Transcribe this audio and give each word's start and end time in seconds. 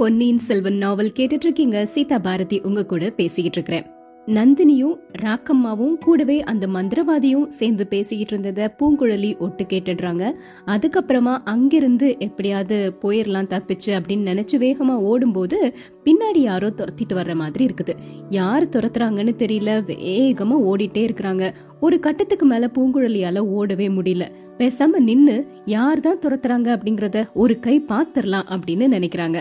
பொன்னியின் 0.00 0.38
செல்வன் 0.38 0.76
நாவல் 0.76 1.12
கேட்டுட்டு 1.16 1.46
இருக்கீங்க 1.46 1.86
சீதா 1.86 2.18
பாரதி 2.18 2.60
உங்க 2.62 2.84
கூட 2.84 3.10
பேசிக்கிட்டு 3.10 3.58
இருக்கிறேன் 3.58 3.86
நந்தினியும் 4.26 4.94
ராக்கம்மாவும் 5.22 5.94
கூடவே 5.94 6.42
அந்த 6.42 6.66
மந்திரவாதியும் 6.66 7.46
சேர்ந்து 7.46 7.86
பேசிக்கிட்டு 7.86 8.34
இருந்தத 8.34 8.68
பூங்குழலி 8.78 9.38
ஒட்டு 9.38 9.64
கேட்டுடுறாங்க. 9.64 10.32
அதுக்கப்புறமா 10.66 11.38
அங்கிருந்து 11.44 12.16
எப்படியாவது 12.18 12.98
போயிடலாம் 13.02 13.50
தப்பிச்சு 13.54 13.86
அப்படின்னு 13.86 14.28
நினைச்சு 14.30 14.56
வேகமா 14.56 14.94
ஓடும்போது 15.10 15.74
பின்னாடி 16.04 16.38
யாரோ 16.38 16.68
துரத்திட்டு 16.68 17.14
வர்ற 17.14 17.34
மாதிரி 17.34 17.66
இருக்குது. 17.66 17.94
யார் 18.30 18.68
துரத்துறாங்கன்னு 18.68 19.34
தெரியல 19.44 19.80
வேகமா 19.86 20.58
ஓடிட்டே 20.70 21.04
இருக்கிறாங்க. 21.08 21.54
ஒரு 21.80 22.00
கட்டத்துக்கு 22.00 22.46
மேல 22.46 22.70
பூங்குழலியால 22.74 23.44
ஓடவே 23.58 23.88
முடியல. 23.98 24.26
பேசாம 24.58 24.98
நின்னு 24.98 25.46
யார் 25.64 26.00
தான் 26.00 26.18
துரத்துறாங்க 26.18 26.68
அப்படிங்கறத 26.76 27.18
ஒரு 27.34 27.60
கை 27.60 27.84
பாத்திரலாம் 27.88 28.48
அப்படின்னு 28.54 28.86
நினைக்கிறாங்க. 28.96 29.40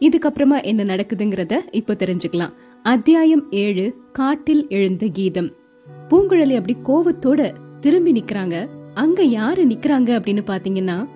இதுக்கப்புறமா 0.00 0.64
என்ன 0.64 0.84
நடக்குதுங்கிறத 0.84 1.58
இப்போ 1.70 1.94
தெரிஞ்சுக்கலாம். 1.94 2.52
அத்தியாயம் 2.82 3.50
ஏழு 3.50 3.94
காட்டில் 4.12 4.66
எழுந்த 4.68 5.06
கீதம். 5.06 5.52
பூங்குழலி 6.08 6.56
அப்படி 6.56 6.76
கோவத்தோட 6.84 7.54
திரும்பி 7.80 8.12
நிக்கிறாங்க. 8.12 8.68
அங்க 8.94 9.22
யாரு 9.22 9.64
நிக்கிறாங்க 9.64 10.10
அப்படின்னு 10.18 10.42
பாத்தீங்கன்னா 10.46 11.08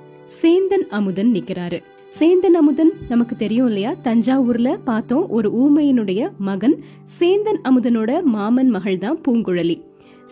சேந்தன் 0.42 0.86
அமுதன் 0.88 1.32
நிக்கிறாரு. 1.32 1.82
சேந்தன் 2.18 2.54
அமுதன் 2.54 2.92
நமக்கு 3.08 3.36
தெரியும் 3.36 3.66
இல்லையா? 3.66 3.94
தஞ்சாவூர்ல 4.02 4.78
பார்த்தோம் 4.84 5.28
ஒரு 5.28 5.50
ஊமையினுடைய 5.50 6.30
மகன் 6.38 6.84
சேந்தன் 7.18 7.60
அமுதனோட 7.62 8.22
மாமன் 8.22 8.68
மகள் 8.68 8.98
தான் 8.98 9.20
பூங்குழலி. 9.28 9.82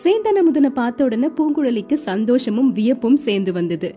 சேந்தன் 0.03 0.37
அமுதனை 0.37 0.69
பார்த்த 0.69 1.03
உடனே 1.03 1.27
பூங்குழலிக்கு 1.27 1.93
சந்தோஷமும் 1.93 2.71
வியப்பும் 2.71 3.15
சேர்ந்து 3.15 3.53
வந்தது. 3.53 3.95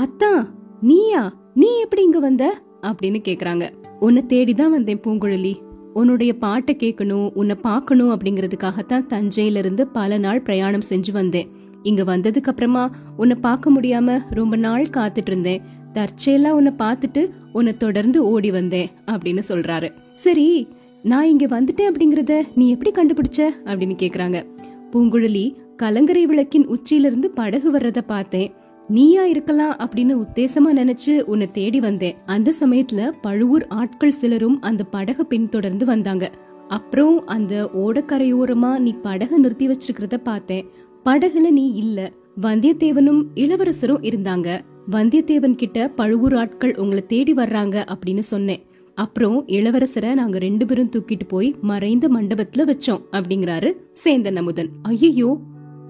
அத்தா 0.00 0.50
நீயா? 0.80 1.36
நீ 1.54 1.78
எப்படி 1.78 2.02
இங்க 2.02 2.18
வந்த? 2.18 2.60
அப்படின்னு 2.82 3.18
கேக்குறாங்க. 3.28 3.78
உன்னை 4.00 4.24
தேடிதான் 4.28 4.68
வந்தேன் 4.68 5.00
பூங்குழலி. 5.00 5.54
உன்னுடைய 5.94 6.38
பாட்டை 6.38 6.76
கேட்கணும் 6.78 7.30
உன்னை 7.34 7.54
பார்க்கணும் 7.54 8.10
அப்படிங்கறதுக்காகத்தான் 8.10 9.06
தஞ்சையில 9.08 9.56
இருந்து 9.56 9.86
பல 9.86 10.18
நாள் 10.18 10.40
பிரயாணம் 10.40 10.86
செஞ்சு 10.90 11.12
வந்தேன். 11.12 11.48
இங்க 11.82 12.02
வந்ததுக்கு 12.04 12.42
அப்புறமா 12.42 12.90
உன்னை 13.16 13.36
பார்க்க 13.40 13.70
முடியாம 13.70 14.18
ரொம்ப 14.30 14.56
நாள் 14.56 14.86
காத்துட்டு 14.96 15.26
இருந்தேன் 15.26 15.62
தற்செயலா 15.94 16.48
உன்னை 16.48 16.72
பார்த்துட்டு 16.78 17.28
உன்னை 17.52 17.72
தொடர்ந்து 17.72 18.24
ஓடி 18.24 18.50
வந்தேன் 18.50 18.88
அப்படின்னு 19.06 19.42
சொல்றாரு. 19.48 19.90
சரி 20.14 20.68
நான் 21.02 21.28
இங்க 21.28 21.46
வந்துட்டேன் 21.46 21.90
அப்படிங்கறத 21.90 22.42
நீ 22.54 22.70
எப்படி 22.70 22.90
கண்டுபிடிச்ச? 22.90 23.40
அப்படின்னு 23.64 23.96
கேக்குறாங்க. 24.02 24.46
பூங்குழலி 24.92 25.54
கலங்கரை 25.76 26.26
விளக்கின் 26.26 26.66
உச்சியிலிருந்து 26.66 27.30
படகு 27.30 27.72
வர்றத 27.72 27.98
பார்த்தேன். 28.06 28.52
நீயா 28.90 29.24
இருக்கலாம் 29.24 29.76
அப்படின்னு 29.78 30.26
உத்தேசமா 30.26 30.72
நினைச்சு 30.76 31.20
உன்னை 31.20 31.50
தேடி 31.50 31.80
வந்தேன். 31.80 32.16
அந்த 32.26 32.52
சமயத்துல 32.60 33.12
பழுவூர் 33.20 33.66
ஆட்கள் 33.66 34.10
சிலரும் 34.10 34.60
அந்த 34.60 34.84
படக 34.92 35.20
பின்தொடர்ந்து 35.20 35.86
வந்தாங்க. 35.86 36.30
அப்புறம் 36.68 37.26
அந்த 37.26 37.70
ஓடக்கரையோரமா 37.74 38.78
நீ 38.78 38.94
படக 39.02 39.30
நிறுத்தி 39.30 39.68
வச்சிருக்கிறத 39.68 40.16
பார்த்தேன். 40.16 40.66
படகுல 41.04 41.50
நீ 41.50 41.72
இல்ல. 41.72 42.12
வந்தியத்தேவனும் 42.40 43.22
இளவரசரும் 43.34 44.02
இருந்தாங்க. 44.02 44.60
வந்தியத்தேவன் 44.90 45.54
கிட்ட 45.54 45.88
பழுவூர் 45.88 46.34
ஆட்கள் 46.34 46.76
உங்களை 46.76 47.06
தேடி 47.06 47.34
வர்றாங்க 47.34 47.86
அப்படின்னு 47.92 48.18
சொன்னேன். 48.18 48.66
அப்புறம் 48.94 49.46
இளவரசரை 49.46 50.14
நாங்க 50.14 50.38
ரெண்டு 50.38 50.66
பேரும் 50.66 50.90
தூக்கிட்டு 50.96 51.28
போய் 51.28 51.56
மறைந்த 51.60 52.08
மண்டபத்துல 52.08 52.56
வச்சோம் 52.56 53.00
அப்படிங்கிறாரு 53.12 53.72
சேந்தன் 54.04 54.36
அமுதன். 54.36 54.68
ஐயோ 54.82 55.38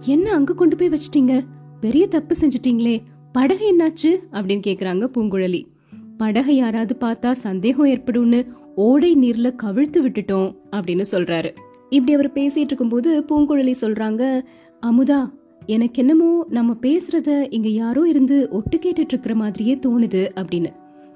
என்ன 0.06 0.32
அங்க 0.32 0.54
கொண்டு 0.54 0.76
போய் 0.76 0.88
வச்சிட்டீங்க? 0.88 1.42
பெரிய 1.80 2.06
தப்பு 2.06 2.34
செஞ்சிட்டீங்களே 2.40 3.02
படகு 3.32 3.76
என்னாச்சு? 3.76 4.18
அப்படின்னு 4.32 4.60
கேக்குறாங்க 4.66 5.08
பூங்குழலி. 5.14 5.64
படகை 6.16 6.56
யாராவது 6.56 6.96
பார்த்தா 7.00 7.30
சந்தேகம் 7.30 7.86
ஏற்படும்னு 7.86 8.46
ஓடை 8.74 9.16
நீர்ல 9.16 9.54
கவிழ்த்து 9.62 10.02
விட்டுட்டோம் 10.02 10.56
அப்படின்னு 10.70 11.04
சொல்றாரு. 11.12 11.54
இப்படி 11.88 12.12
அவர் 12.12 12.32
பேசிட்டு 12.32 12.58
இருக்கும்போது 12.58 13.24
பூங்குழலி 13.28 13.74
சொல்றாங்க 13.80 14.44
அமுதா 14.86 15.30
எனக்கு 15.66 16.00
என்னமோ 16.00 16.46
நம்ம 16.48 16.76
பேசுறத 16.80 17.46
இங்க 17.50 17.68
யாரோ 17.68 18.08
இருந்து 18.08 18.48
ஒட்டு 18.50 18.78
கேட்டுட்டு 18.78 19.08
இருக்கிற 19.08 19.34
மாதிரியே 19.34 19.78
தோணுது 19.86 20.28
அப்படின்னு. 20.34 20.70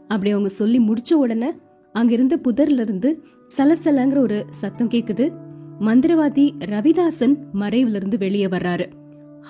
அப்படி 0.09 0.31
அவங்க 0.31 0.49
சொல்லி 0.49 0.79
முடிச்ச 0.79 1.13
உடனே 1.13 1.53
அங்க 1.93 2.13
இருந்த 2.13 2.41
புதர்ல 2.45 2.81
இருந்து 2.81 3.23
சலசலங்கிற 3.57 4.19
ஒரு 4.19 4.45
சத்தம் 4.51 4.89
கேக்குது. 4.89 5.33
மந்திரவாதி 5.81 6.51
ரவிதாசன் 6.65 7.37
மறைவுல 7.55 7.95
இருந்து 7.95 8.19
வெளியே 8.19 8.47
வர்றாரு. 8.47 8.87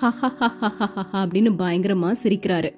அப்படின்னு 0.01 1.51
பயங்கரமா 1.61 2.09
சிரிக்கிறாரு. 2.23 2.69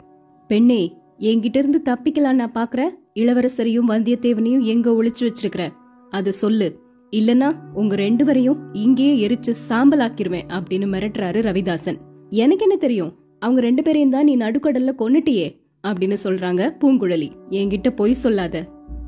பெண்ணே 0.48 0.82
என்கிட்ட 1.20 1.58
இருந்து 1.58 1.82
தப்பிக்கலாம் 1.90 2.40
நான் 2.42 2.56
பாக்குற? 2.56 2.82
இளவரசரையும் 3.14 3.90
வந்தியத்தேவனையும் 3.92 4.66
எங்க 4.74 4.92
ஒளிச்சு 4.92 5.24
வச்சிருக்கிற? 5.28 5.64
அது 6.10 6.34
சொல்லு. 6.34 6.68
இல்லனா 7.12 7.50
உங்க 7.74 7.96
ரெண்டு 7.96 8.26
வரையும் 8.26 8.60
இங்கேயே 8.74 9.28
எரிச்சு 9.28 9.54
சாம்பலாக்கிருவேன் 9.70 10.50
அப்படின்னு 10.58 10.88
மிரட்டுறாரு 10.94 11.42
ரவிதாசன். 11.50 12.00
எனக்கு 12.30 12.66
என்ன 12.66 12.76
தெரியும்? 12.76 13.12
அவங்க 13.40 13.62
ரெண்டு 13.62 13.84
பேரையும் 13.84 14.10
தான் 14.10 14.24
நீ 14.24 14.38
நடுக்கடல்ல 14.38 14.94
கொன்னுட்டியே 15.02 15.48
அப்படின்னு 15.88 16.18
சொல்றாங்க 16.24 16.62
பூங்குழலி. 16.82 17.30
என்கிட்ட 17.50 17.90
பொய் 17.90 18.14
சொல்லாத. 18.14 18.66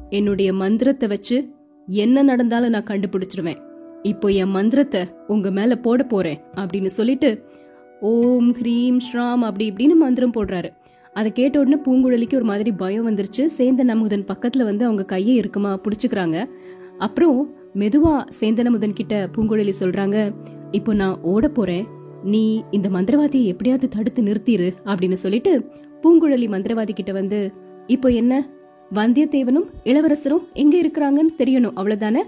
என்னுடைய 0.09 0.53
மந்திரத்தை 0.53 1.09
வச்சு 1.09 1.37
என்ன 1.87 2.21
நடந்தாலும் 2.21 2.69
நான் 2.69 2.89
கண்டுபிடிச்சிருவேன். 2.89 3.59
இப்போ 4.01 4.27
என் 4.27 4.49
மந்திரத்தை 4.49 5.01
உங்க 5.27 5.51
மேல 5.51 5.75
போட 5.75 6.03
போறேன் 6.03 6.41
அப்படின்னு 6.55 6.85
சொல்லிட்டு 6.85 7.29
ஓம் 8.01 8.55
ஹ்ரீம் 8.55 8.97
ஸ்ராம் 9.07 9.41
அப்படி 9.41 9.71
இப்படின்னு 9.71 9.93
மந்திரம் 9.93 10.33
போடுறாரு. 10.33 10.69
அதை 11.13 11.31
கேட்ட 11.31 11.59
உடனே 11.59 11.75
பூங்குழலிக்கு 11.75 12.35
ஒரு 12.35 12.43
மாதிரி 12.43 12.71
பயம் 12.71 13.07
வந்துருச்சு. 13.07 13.49
சேந்தன் 13.57 13.87
அமுதன் 13.87 14.23
பக்கத்துல 14.23 14.63
வந்து 14.63 14.85
அவங்க 14.85 15.05
கையை 15.05 15.35
இருக்குமா 15.35 15.79
புடிச்சுக்கிறாங்க. 15.79 16.49
அப்புறம் 16.97 17.53
மெதுவா 17.75 18.25
சேந்தன் 18.39 18.65
அமுதன் 18.65 18.93
கிட்ட 18.93 19.29
பூங்குழலி 19.37 19.73
சொல்றாங்க 19.79 20.33
இப்போ 20.71 20.93
நான் 20.93 21.21
ஓட 21.21 21.47
போறேன். 21.47 21.85
நீ 22.23 22.63
இந்த 22.71 22.89
மந்திரவாதியை 22.89 23.43
எப்படியாவது 23.43 23.89
தடுத்து 23.89 24.21
நிறுத்திரு 24.21 24.71
அப்படின்னு 24.85 25.13
சொல்லிட்டு 25.13 25.67
பூங்குழலி 26.03 26.47
மந்திரவாதி 26.55 26.91
கிட்ட 26.91 27.11
வந்து 27.11 27.53
இப்போ 27.87 28.09
என்ன? 28.09 28.49
வந்தியத்தேவனும் 28.93 29.67
இளவரசரும் 29.83 30.47
எங்க 30.53 30.77
இருக்கிறாங்கன்னு 30.77 31.33
தெரியணும் 31.37 31.75
அவ்வளவுதானே? 31.75 32.21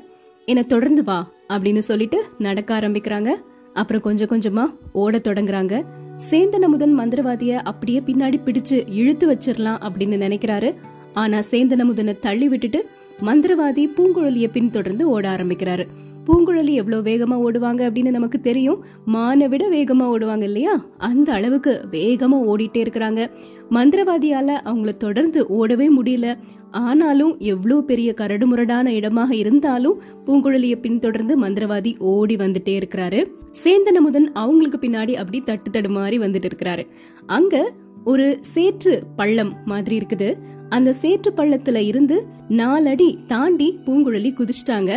என்ன 0.45 0.63
தொடர்ந்து 0.63 1.03
வா 1.03 1.31
அப்படின்னு 1.49 1.79
சொல்லிட்டு 1.79 2.23
நடக்க 2.37 2.79
ஆரம்பிக்கிறாங்க. 2.79 3.31
அப்புறம் 3.73 4.01
கொஞ்சம் 4.01 4.27
கொஞ்சமா 4.27 4.73
ஓட 4.91 5.17
தொடங்குறாங்க. 5.17 5.85
சேந்தன் 6.29 6.61
அமுதன் 6.61 6.99
மந்திரவாதிய 6.99 7.51
அப்படியே 7.51 7.99
பின்னாடி 7.99 8.39
பிடிச்சு 8.45 8.91
இழுத்து 8.91 9.31
வச்சிடலாம் 9.31 9.79
அப்படின்னு 9.87 10.17
நினைக்கிறாரு. 10.17 10.73
ஆனா 11.13 11.39
சேந்தன் 11.51 11.79
அமுதனை 11.79 12.19
தள்ளி 12.19 12.47
விட்டுட்டு 12.47 12.89
மந்திரவாதி 13.21 13.87
பூங்குழலிய 13.97 14.47
பின்தொடர்ந்து 14.51 15.09
ஓட 15.09 15.29
ஆரம்பிக்கிறாரு. 15.29 15.87
பூங்குழலி 16.31 16.73
எவ்வளோ 16.73 16.97
வேகமாக 17.01 17.43
ஓடுவாங்க 17.45 17.81
அப்படின்னு 17.87 18.11
நமக்கு 18.15 18.41
தெரியும். 18.41 18.83
மானை 19.13 19.47
விட 19.47 19.63
வேகமாக 19.67 20.11
ஓடுவாங்க 20.13 20.43
இல்லையா? 20.43 20.73
அந்த 20.97 21.33
அளவுக்கு 21.33 21.71
வேகமாக 21.91 22.45
ஓடிட்டே 22.51 22.79
இருக்கிறாங்க. 22.83 23.21
மந்திரவாதியால் 23.69 24.53
அவங்கள 24.69 24.91
தொடர்ந்து 24.97 25.41
ஓடவே 25.57 25.87
முடியல. 25.97 26.37
ஆனாலும் 26.71 27.33
எவ்வளோ 27.39 27.77
பெரிய 27.81 28.13
கரடுமுரடான 28.17 28.87
இடமாக 28.87 29.35
இருந்தாலும் 29.35 29.99
பூங்குழலியை 30.25 30.77
பின்தொடர்ந்து 30.79 31.35
மந்திரவாதி 31.39 31.97
ஓடி 31.99 32.35
வந்துட்டே 32.35 32.75
இருக்கிறாரு. 32.79 33.21
சேந்தனமுதன் 33.63 34.29
அவங்களுக்கு 34.33 34.79
பின்னாடி 34.87 35.13
அப்படி 35.13 35.41
தட்டு 35.41 35.71
தடுமாறி 35.71 36.19
வந்துட்டு 36.25 36.49
இருக்கிறாரு. 36.51 36.85
அங்க 37.25 37.73
ஒரு 38.03 38.39
சேற்று 38.41 39.03
பள்ளம் 39.15 39.53
மாதிரி 39.65 39.97
இருக்குது. 39.99 40.37
அந்த 40.69 40.93
சேற்று 40.93 41.33
பள்ளத்துல 41.37 41.75
இருந்து 41.75 42.27
நாலடி 42.47 43.17
தாண்டி 43.27 43.79
பூங்குழலி 43.85 44.31
குதிச்சிட்டாங்க. 44.37 44.91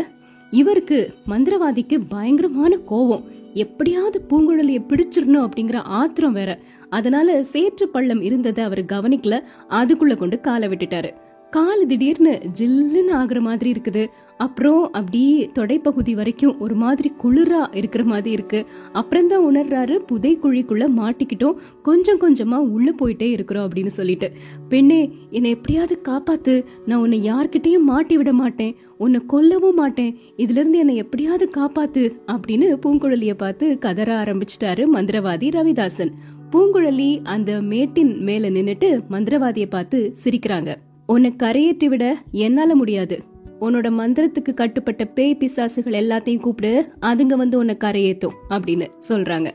இவருக்கு 0.54 1.14
மந்திரவாதிக்கு 1.28 2.02
பயங்கரமான 2.08 2.76
கோவம். 2.90 3.22
எப்படியாவது 3.54 4.24
பூங்குழலிய 4.28 4.78
பிடிச்சிடணும் 4.88 5.48
அப்படிங்கிற 5.48 5.76
ஆத்திரம் 5.76 6.32
வேற. 6.32 6.58
அதனால 6.90 7.42
சேற்று 7.42 7.88
பள்ளம் 7.88 8.20
இருந்ததை 8.20 8.64
அவர் 8.64 8.84
கவனிக்கல. 8.84 9.42
அதுக்குள்ள 9.70 10.16
கொண்டு 10.16 10.40
காலை 10.40 10.68
விட்டுட்டாரு. 10.68 11.10
கால் 11.56 11.82
திடீர்னு 11.86 12.32
ஜில்லுன்னு 12.58 13.12
ஆகுற 13.18 13.38
மாதிரி 13.40 13.68
இருக்குது. 13.72 14.02
அப்புறம் 14.36 14.80
அப்படியே 14.98 15.50
தொடைப்பகுதி 15.58 16.12
வரைக்கும் 16.14 16.58
ஒரு 16.64 16.74
மாதிரி 16.74 17.08
குளிரா 17.22 17.60
இருக்கிற 17.80 18.02
மாதிரி 18.04 18.30
இருக்கு. 18.30 18.60
அப்புறம் 18.92 19.28
தான் 19.28 19.44
உணர்றாரு 19.48 19.96
புதை 20.08 20.32
குழிக்குள்ள 20.42 20.84
மாட்டிக்கிட்டோம். 21.00 21.58
கொஞ்சம் 21.82 22.20
கொஞ்சமா 22.20 22.58
உள்ள 22.74 22.88
போயிட்டே 23.00 23.28
இருக்கிறோம் 23.30 23.66
அப்படின்னு 23.68 23.92
சொல்லிட்டு. 23.98 24.28
பெண்ணே 24.68 25.00
என்னை 25.30 25.50
எப்படியாவது 25.50 25.96
காப்பாத்து. 26.08 26.54
நான் 26.86 27.02
உன்னை 27.04 27.18
யார்கிட்டயும் 27.30 27.88
மாட்டி 27.90 28.16
விட 28.16 28.32
மாட்டேன். 28.32 28.74
உன்னை 28.98 29.20
கொல்லவும் 29.32 29.78
மாட்டேன். 29.82 30.12
இதுல 30.36 30.60
இருந்து 30.62 30.78
என்னை 30.78 30.96
எப்படியாவது 30.96 31.48
காப்பாத்து 31.58 32.04
அப்படின்னு 32.34 32.68
பூங்குழலிய 32.86 33.34
பார்த்து 33.44 33.68
கதற 33.78 34.10
ஆரம்பிச்சிட்டாரு 34.22 34.86
மந்திரவாதி 34.96 35.50
ரவிதாசன். 35.58 36.12
பூங்குழலி 36.52 37.12
அந்த 37.36 37.52
மேட்டின் 37.72 38.12
மேல 38.22 38.50
நின்னுட்டு 38.56 38.90
மந்திரவாதியை 39.14 39.70
பார்த்து 39.76 40.00
சிரிக்கிறாங்க. 40.24 40.72
உன்னை 41.06 41.34
கரையேற்றி 41.42 41.86
விட 41.86 42.04
என்னால 42.30 42.74
முடியாது. 42.74 43.16
உன்னோட 43.60 43.88
மந்திரத்துக்கு 43.98 44.54
கட்டுப்பட்ட 44.54 45.04
பேய் 45.04 45.36
பிசாசுகள் 45.40 45.96
எல்லாத்தையும் 46.00 46.40
கூப்பிடு 46.40 46.92
அதுங்க 47.00 47.34
வந்து 47.42 47.58
உன்னை 47.58 47.76
கரையேத்தும் 47.84 48.36
அப்படின்னு 48.48 48.86
சொல்றாங்க. 49.08 49.48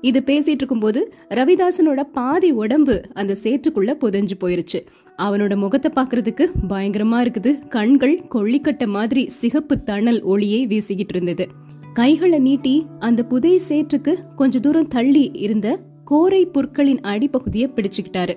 இது 0.00 0.22
பேசிட்டு 0.26 0.60
இருக்கும்போது 0.60 1.12
ரவிதாசனோட 1.30 2.00
பாதி 2.12 2.50
உடம்பு 2.50 3.02
அந்த 3.12 3.36
சேற்றுக்குள்ள 3.42 3.94
புதைஞ்சு 4.02 4.36
போயிருச்சு. 4.40 4.80
அவனோட 5.18 5.56
முகத்தை 5.56 5.90
பாக்குறதுக்கு 5.94 6.44
பயங்கரமா 6.68 7.18
இருக்குது. 7.24 7.68
கண்கள் 7.68 8.22
கொள்ளிக்கட்ட 8.34 8.86
மாதிரி 8.86 9.28
சிகப்பு 9.28 9.82
தணல் 9.82 10.22
ஒளியை 10.22 10.66
வீசிக்கிட்டு 10.66 11.16
இருந்தது. 11.16 11.46
கைகளை 11.92 12.38
நீட்டி 12.38 12.86
அந்த 12.98 13.24
புதை 13.24 13.60
சேற்றுக்கு 13.68 14.14
கொஞ்ச 14.36 14.58
தூரம் 14.58 14.88
தள்ளி 14.88 15.30
இருந்த 15.34 15.78
கோரை 16.10 16.44
புற்களின் 16.44 17.00
அடிப்பகுதியை 17.00 17.68
பிடிச்சுக்கிட்டாரு. 17.76 18.34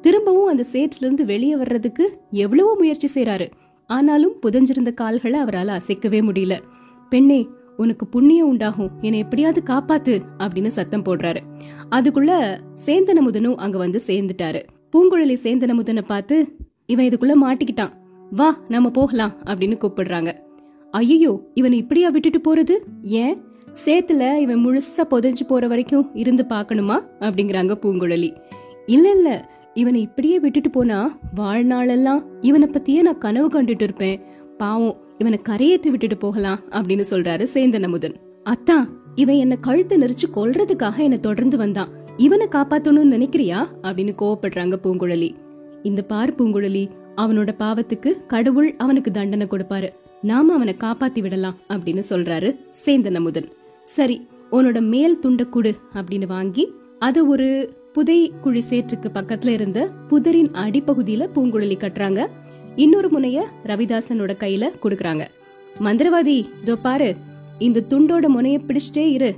திரும்பவும் 0.00 0.46
அந்த 0.46 0.64
சேற்றிலிருந்து 0.72 1.24
வெளியே 1.24 1.56
வர்றதுக்கு 1.56 2.18
எவ்வளவோ 2.30 2.74
முயற்சி 2.78 3.08
செய்யறாரு 3.14 3.46
ஆனாலும் 3.86 4.34
புதஞ்சிருந்த 4.46 4.94
கால்களை 4.94 5.40
அவரால் 5.40 5.68
அசைக்கவே 5.68 6.20
முடியல. 6.28 6.58
பெண்ணே 7.10 7.48
உனக்கு 7.76 8.06
புண்ணியம் 8.06 8.48
உண்டாகும். 8.48 8.90
என்னை 9.00 9.18
எப்படியாவது 9.18 9.62
காப்பாத்து 9.66 10.20
அப்படின்னு 10.38 10.66
சத்தம் 10.66 11.04
போடுறாரு. 11.04 11.40
அதுக்குள்ள 11.90 12.32
சேந்தனமுதனும் 12.86 13.54
அங்க 13.54 13.78
வந்து 13.78 14.00
சேர்ந்துட்டாரு. 14.06 14.62
பூங்குழலி 14.92 15.36
சேந்தனமுதனை 15.42 16.02
பார்த்து 16.06 16.56
இவன் 16.86 17.06
இதுக்குள்ள 17.06 17.34
மாட்டிக்கிட்டான். 17.42 17.92
வா 18.30 18.60
நம்ம 18.68 18.90
போகலாம் 18.90 19.34
அப்படின்னு 19.44 19.76
கூப்பிடுறாங்க. 19.84 20.30
ஐயோ 20.90 21.50
இவனை 21.54 21.78
இப்படியா 21.78 22.08
விட்டுட்டு 22.08 22.40
போறது? 22.40 22.74
ஏன்? 23.02 23.42
சேத்துல 23.84 24.36
இவன் 24.36 24.66
முழுசா 24.66 25.02
புதைஞ்சு 25.10 25.44
போற 25.48 25.66
வரைக்கும் 25.66 26.10
இருந்து 26.14 26.44
பார்க்கணுமா? 26.48 26.96
அப்படிங்கிறாங்க 27.20 27.74
பூங்குழலி. 27.82 28.30
இல்ல 28.86 29.10
இல்ல 29.10 29.48
இவனை 29.74 30.00
இப்படியே 30.00 30.38
விட்டுட்டு 30.40 30.70
போனா 30.70 31.18
வாழ்நாளெல்லாம் 31.36 32.22
இவனை 32.40 32.68
பத்தியே 32.68 33.00
நான் 33.00 33.18
கனவு 33.18 33.48
கண்டுட்டு 33.48 33.82
இருப்பேன். 33.82 34.20
பாவம் 34.58 34.96
இவனை 35.18 35.40
கரையேற்றி 35.48 35.88
விட்டுட்டு 35.88 36.16
போகலாம் 36.16 36.60
அப்படின்னு 36.70 37.04
சொல்றாரு 37.10 37.46
சேந்தன் 37.54 37.82
அமுதன் 37.82 38.16
அத்தா 38.44 38.78
இவன் 39.14 39.36
என்ன 39.36 39.56
கழுத்து 39.56 39.98
நெரிச்சு 39.98 40.26
கொல்றதுக்காக 40.34 40.96
என்ன 40.96 41.16
தொடர்ந்து 41.16 41.56
வந்தான். 41.56 41.88
இவனை 42.16 42.46
காப்பாத்தணும்னு 42.50 43.14
நினைக்கிறியா? 43.16 43.66
அப்படின்னு 43.82 44.12
கோவப்படுறாங்க 44.22 44.76
பூங்குழலி. 44.82 45.30
இந்த 45.82 46.02
பார் 46.02 46.34
பூங்குழலி 46.34 46.88
அவனோட 47.16 47.50
பாவத்துக்கு 47.58 48.26
கடவுள் 48.26 48.74
அவனுக்கு 48.76 49.10
தண்டனை 49.10 49.46
கொடுப்பாரு. 49.50 49.88
நாம 50.22 50.54
அவனை 50.54 50.76
காப்பாத்தி 50.80 51.20
விடலாம் 51.20 51.56
அப்படின்னு 51.68 52.02
சொல்றாரு 52.10 52.56
சேந்தன் 52.84 53.14
அமுதன் 53.14 53.48
சரி 53.84 54.26
உன்னோட 54.52 54.80
மேல் 54.80 55.18
துண்ட 55.22 55.44
குடு 55.44 55.74
அப்படின்னு 55.94 56.26
வாங்கி 56.26 56.72
அத 56.98 57.24
ஒரு 57.24 57.72
புதை 57.92 58.32
குழி 58.40 58.62
சேற்றுக்கு 58.70 59.08
பக்கத்துல 59.14 59.48
இருந்த 59.48 59.88
புதரின் 60.08 60.50
அடிப்பகுதியில 60.52 61.26
பூங்குழலி 61.34 61.76
கட்டுறாங்க. 61.78 62.26
இன்னொரு 62.76 63.08
முனைய 63.08 63.46
ரவிதாசனோட 63.64 64.32
கையில 64.42 64.70
கொடுக்கறாங்க. 64.82 65.24
மந்திரவாதி 65.80 66.36
இதோ 66.62 66.76
பாரு 66.76 67.16
இந்த 67.58 67.84
துண்டோட 67.88 68.26
முனைய 68.28 68.60
பிடிச்சிட்டே 68.66 69.06
இரு. 69.08 69.34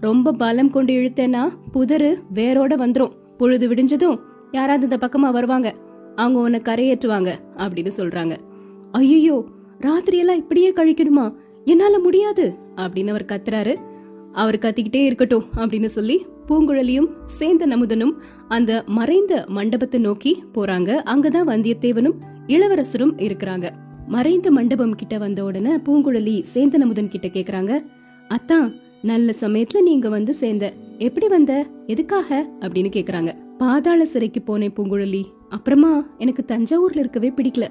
ரொம்ப 0.00 0.32
பலம் 0.32 0.70
கொண்டு 0.70 0.92
இழுத்தேன்னா 0.92 1.42
புதரு 1.74 2.10
வேரோட 2.34 2.74
வந்துரும். 2.84 3.12
பொழுது 3.38 3.68
விடிஞ்சதும் 3.68 4.18
யாராவது 4.52 4.88
இந்த 4.88 4.98
பக்கமா 5.06 5.30
வருவாங்க. 5.30 5.74
அவங்க 6.16 6.38
உன்னை 6.40 6.60
கரையேற்றுவாங்க 6.64 7.30
அப்படின்னு 7.56 7.92
சொல்றாங்க. 7.96 8.36
ஐயோ 8.92 9.44
ராத்திரியெல்லாம் 9.80 10.42
இப்படியே 10.42 10.72
கழிக்கணுமா? 10.72 11.34
என்னால 11.64 11.98
முடியாது 11.98 12.54
அப்படின்னு 12.76 13.08
அவர் 13.08 13.30
கத்துறாரு. 13.32 13.74
அவர் 14.32 14.58
கத்திக்கிட்டே 14.58 15.04
இருக்கட்டும் 15.04 15.44
அப்படின்னு 15.56 15.84
சொல்லி 15.84 16.26
பூங்குழலியும் 16.52 17.06
சேந்த 17.38 17.66
நமுதனும் 17.66 18.12
அந்த 18.48 18.84
மறைந்த 18.86 19.44
மண்டபத்தை 19.48 20.00
நோக்கி 20.00 20.44
போறாங்க. 20.54 21.02
அங்கதான் 21.06 21.46
வந்தியத்தேவனும் 21.46 22.14
இளவரசரும் 22.46 23.18
இருக்கிறாங்க. 23.18 23.70
மறைந்த 24.06 24.50
மண்டபம் 24.50 24.94
கிட்ட 24.94 25.18
வந்த 25.18 25.44
உடனே 25.44 25.74
பூங்குழலி 25.74 26.44
சேந்த 26.54 26.76
நமுதன் 26.78 27.08
கிட்ட 27.08 27.28
கேக்குறாங்க 27.28 27.84
அத்தான் 28.28 28.74
நல்ல 29.02 29.32
சமயத்துல 29.40 29.82
நீங்க 29.82 30.08
வந்து 30.08 30.34
சேர்ந்த 30.34 30.72
எப்படி 30.98 31.28
வந்த? 31.28 31.66
எதுக்காக? 31.86 32.48
அப்படின்னு 32.60 32.90
கேக்குறாங்க. 32.90 33.36
பாதாள 33.58 34.04
சிறைக்கு 34.04 34.42
போனேன் 34.46 34.72
பூங்குழலி. 34.76 35.24
அப்புறமா 35.48 36.06
எனக்கு 36.18 36.44
தஞ்சாவூர்ல 36.48 36.98
இருக்கவே 36.98 37.32
பிடிக்கல. 37.36 37.68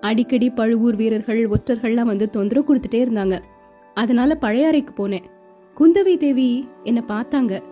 அடிக்கடி 0.00 0.50
பழுவூர் 0.50 0.96
வீரர்கள் 0.96 1.48
ஒற்றர்கள்லாம் 1.48 2.02
வந்து 2.02 2.30
தொந்தரவு 2.30 2.74
கொடுத்துட்டே 2.74 2.94
இருந்தாங்க. 2.94 3.40
அதனால 3.94 4.38
பழையாறைக்கு 4.40 4.88
போனேன். 4.96 5.24
குந்தவை 5.78 6.16
தேவி 6.16 6.68
என்ன 6.82 7.04
பார்த்தாங்க. 7.08 7.62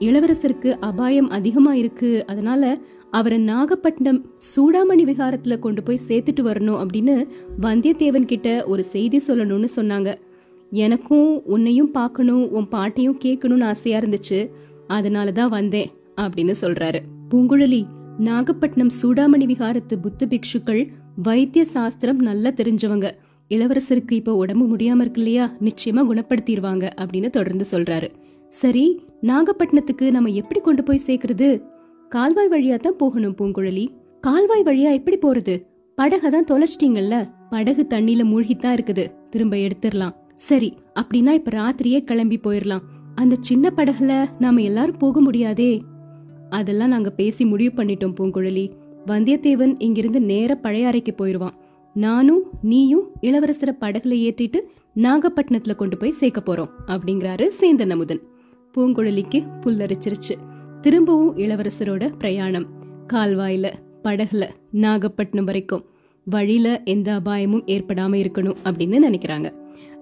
இளவரசருக்கு 0.00 0.70
அபாயம் 0.80 1.30
அதிகமா 1.30 1.74
இருக்கு 1.74 2.26
அதனால 2.26 2.78
அவரை 3.10 3.38
நாகப்பட்டினம் 3.38 4.24
சூடாமணி 4.38 5.04
விகாரத்துல 5.04 5.58
கொண்டு 5.58 5.82
போய் 5.82 6.00
சேர்த்துட்டு 6.08 6.40
வரணும் 6.40 6.80
அப்படின்னு 6.82 7.28
வந்தியத்தேவன் 7.60 8.24
கிட்ட 8.24 8.64
ஒரு 8.64 8.84
செய்தி 8.84 9.20
சொல்லணும்னு 9.26 9.68
சொன்னாங்க. 9.76 10.14
எனக்கும் 10.70 11.44
உன்னையும் 11.44 11.90
பார்க்கணும் 11.90 12.50
உன் 12.50 12.68
பாட்டையும் 12.68 13.18
கேட்கணும்னு 13.24 13.64
ஆசையா 13.64 13.98
இருந்துச்சு. 13.98 14.50
அதனால 14.86 15.32
தான் 15.32 15.48
வந்தேன் 15.48 15.90
அப்படின்னு 16.20 16.54
சொல்றாரு. 16.60 17.00
பூங்குழலி 17.30 17.86
நாகப்பட்டினம் 18.18 18.90
சூடாமணி 19.02 19.46
விகாரத்து 19.46 19.96
புத்த 20.02 20.26
பிக்ஷுக்கள் 20.26 20.88
வைத்திய 21.22 21.64
சாஸ்திரம் 21.64 22.18
நல்லா 22.18 22.50
தெரிஞ்சவங்க. 22.50 23.10
இளவரசருக்கு 23.48 24.12
இப்போ 24.12 24.34
உடம்பு 24.34 24.76
முடியாம 24.76 25.00
இருக்கு 25.00 25.20
இல்லையா? 25.22 25.52
நிச்சயமா 25.60 26.02
குணப்படுத்திடுவாங்க 26.10 26.90
அப்படின்னு 26.96 27.30
தொடர்ந்து 27.30 27.64
சொல்றாரு. 27.70 28.08
சரி 28.60 28.84
நாகப்பட்டினத்துக்கு 29.22 30.10
நம்ம 30.10 30.28
எப்படி 30.30 30.60
கொண்டு 30.60 30.82
போய் 30.82 31.06
சேர்க்கறது? 31.06 31.48
கால்வாய் 32.08 32.48
வழியா 32.50 32.76
தான் 32.78 32.96
போகணும் 32.96 33.34
பூங்குழலி. 33.38 33.86
கால்வாய் 34.20 34.62
வழியா 34.62 34.90
எப்படி 34.92 35.16
போறது? 35.16 35.54
படகை 35.98 36.30
தான் 36.30 36.48
தொலைச்சிட்டீங்கல்ல? 36.50 37.16
படகு 37.50 37.86
தண்ணில 37.90 38.22
மூழ்கித்தான் 38.30 38.76
இருக்குது. 38.76 39.04
திரும்ப 39.30 39.56
எடுத்துடலாம். 39.56 40.14
சரி 40.34 40.70
அப்படின்னா 41.00 41.32
இப்ப 41.38 41.50
ராத்திரியே 41.50 42.00
கிளம்பி 42.04 42.38
போயிடலாம். 42.42 42.84
அந்த 43.14 43.36
சின்ன 43.40 43.72
படகுல 43.76 44.14
நாம 44.38 44.62
எல்லாரும் 44.62 45.02
போக 45.04 45.20
முடியாதே. 45.20 45.82
அதெல்லாம் 46.50 46.88
நாங்க 46.88 47.10
பேசி 47.10 47.44
முடிவு 47.44 47.72
பண்ணிட்டோம் 47.82 48.16
பூங்குழலி. 48.18 48.66
வந்தியத்தேவன் 49.06 49.74
இங்கிருந்து 49.78 50.20
நேர 50.20 50.54
பழைய 50.54 50.86
அறைக்கு 50.86 51.14
போயிருவான். 51.18 51.56
நானும் 51.96 52.42
நீயும் 52.62 53.04
இளவரசரை 53.22 53.74
படகுல 53.80 54.16
ஏற்றிட்டு 54.26 54.60
நாகப்பட்டினத்துல 54.96 55.74
கொண்டு 55.74 55.96
போய் 55.96 56.18
சேர்க்க 56.22 56.40
போறோம் 56.46 56.72
அப்படிங்கிறாரு 56.86 57.46
சேந்தன் 57.60 57.90
அமுதன். 57.90 58.22
பூங்குழலிக்கு 58.76 59.42
புல்லரிச்சிருச்சு. 59.60 60.34
திரும்பவும் 60.80 61.36
இளவரசரோட 61.36 62.16
பிரயாணம். 62.18 62.66
கால்வாயில 63.12 63.72
படகுல 64.04 64.48
நாகப்பட்டினம் 64.70 65.44
வரைக்கும். 65.44 65.84
வழியில 66.24 66.82
எந்த 66.84 67.12
அபாயமும் 67.12 67.64
ஏற்படாம 67.66 68.14
இருக்கணும் 68.14 68.56
அப்படின்னு 68.64 68.96
நினைக்கிறாங்க. 69.08 69.52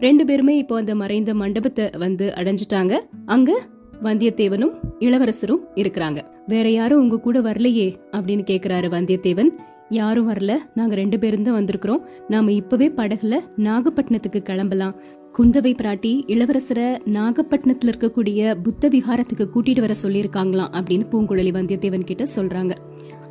ரெண்டு 0.01 0.25
பேருமே 0.25 0.57
இப்போ 0.57 0.77
அந்த 0.77 0.95
மறைந்த 0.95 1.35
மண்டபத்தை 1.35 1.91
வந்து 1.99 2.33
அடைஞ்சிட்டாங்க. 2.37 2.99
அங்க 3.27 3.63
வந்தியத்தேவனும் 4.03 4.73
இளவரசரும் 4.99 5.65
இருக்கிறாங்க. 5.75 6.23
வேற 6.47 6.71
யாரும் 6.71 7.01
உங்க 7.01 7.21
கூட 7.21 7.41
வரலையே 7.41 7.95
அப்படின்னு 8.11 8.45
கேக்குறாரு 8.51 8.89
வந்தியத்தேவன். 8.97 9.49
யாரும் 9.89 10.31
வரல. 10.31 10.57
நாங்க 10.75 10.95
ரெண்டு 10.95 11.19
பேரும் 11.19 11.43
தான் 11.43 11.65
வந்திருக்கிறோம். 11.65 12.03
நாம 12.29 12.53
இப்பவே 12.53 12.89
படகுல 12.89 13.35
நாகப்பட்டினத்துக்கு 13.57 14.43
கிளம்பலாம். 14.43 14.95
குந்தவை 15.39 15.75
பிராட்டி 15.75 16.25
இளவரசரை 16.27 16.99
நாகப்பட்டினத்துல 17.13 17.93
இருக்கக்கூடிய 17.93 18.55
புத்த 18.63 18.89
விகாரத்துக்கு 18.89 19.49
கூட்டிட்டு 19.55 19.81
வர 19.81 19.95
சொல்லியிருக்காங்களாம் 20.03 20.71
அப்படின்னு 20.73 21.07
பூங்குழலி 21.13 21.51
வந்தியத்தேவன் 21.51 22.05
கிட்ட 22.05 22.25
சொல்றாங்க. 22.37 22.77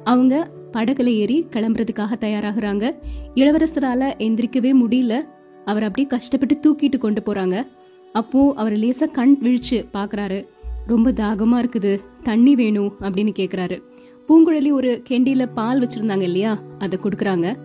அவங்க 0.03 0.51
படகுல 0.73 1.05
ஏறி 1.05 1.47
கிளம்புறதுக்காக 1.49 2.13
தயாராகிறாங்க. 2.19 2.95
இளவரசரால 3.35 4.11
எந்திரிக்கவே 4.17 4.73
முடியல. 4.83 5.19
அவர் 5.65 5.83
அப்படியே 5.83 6.07
கஷ்டப்பட்டு 6.07 6.59
தூக்கிட்டு 6.59 6.97
கொண்டு 6.97 7.23
போறாங்க. 7.25 7.67
அப்போ 8.13 8.53
அவர் 8.55 8.73
லேசா 8.73 9.11
கண் 9.11 9.37
விழிச்சு 9.41 9.85
பாக்குறாரு. 9.93 10.47
ரொம்ப 10.87 11.11
தாகமா 11.11 11.65
இருக்குது. 11.65 11.99
தண்ணி 12.23 12.55
வேணும் 12.55 12.93
அப்படின்னு 13.01 13.33
கேக்குறாரு. 13.39 13.81
பூங்குழலி 14.27 14.71
ஒரு 14.71 15.03
கெண்டியில 15.09 15.49
பால் 15.53 15.87
வச்சிருந்தாங்க 15.87 16.21
இல்லையா? 16.21 16.61
அதை 16.79 16.99
குடுக்கறாங்க. 17.03 17.57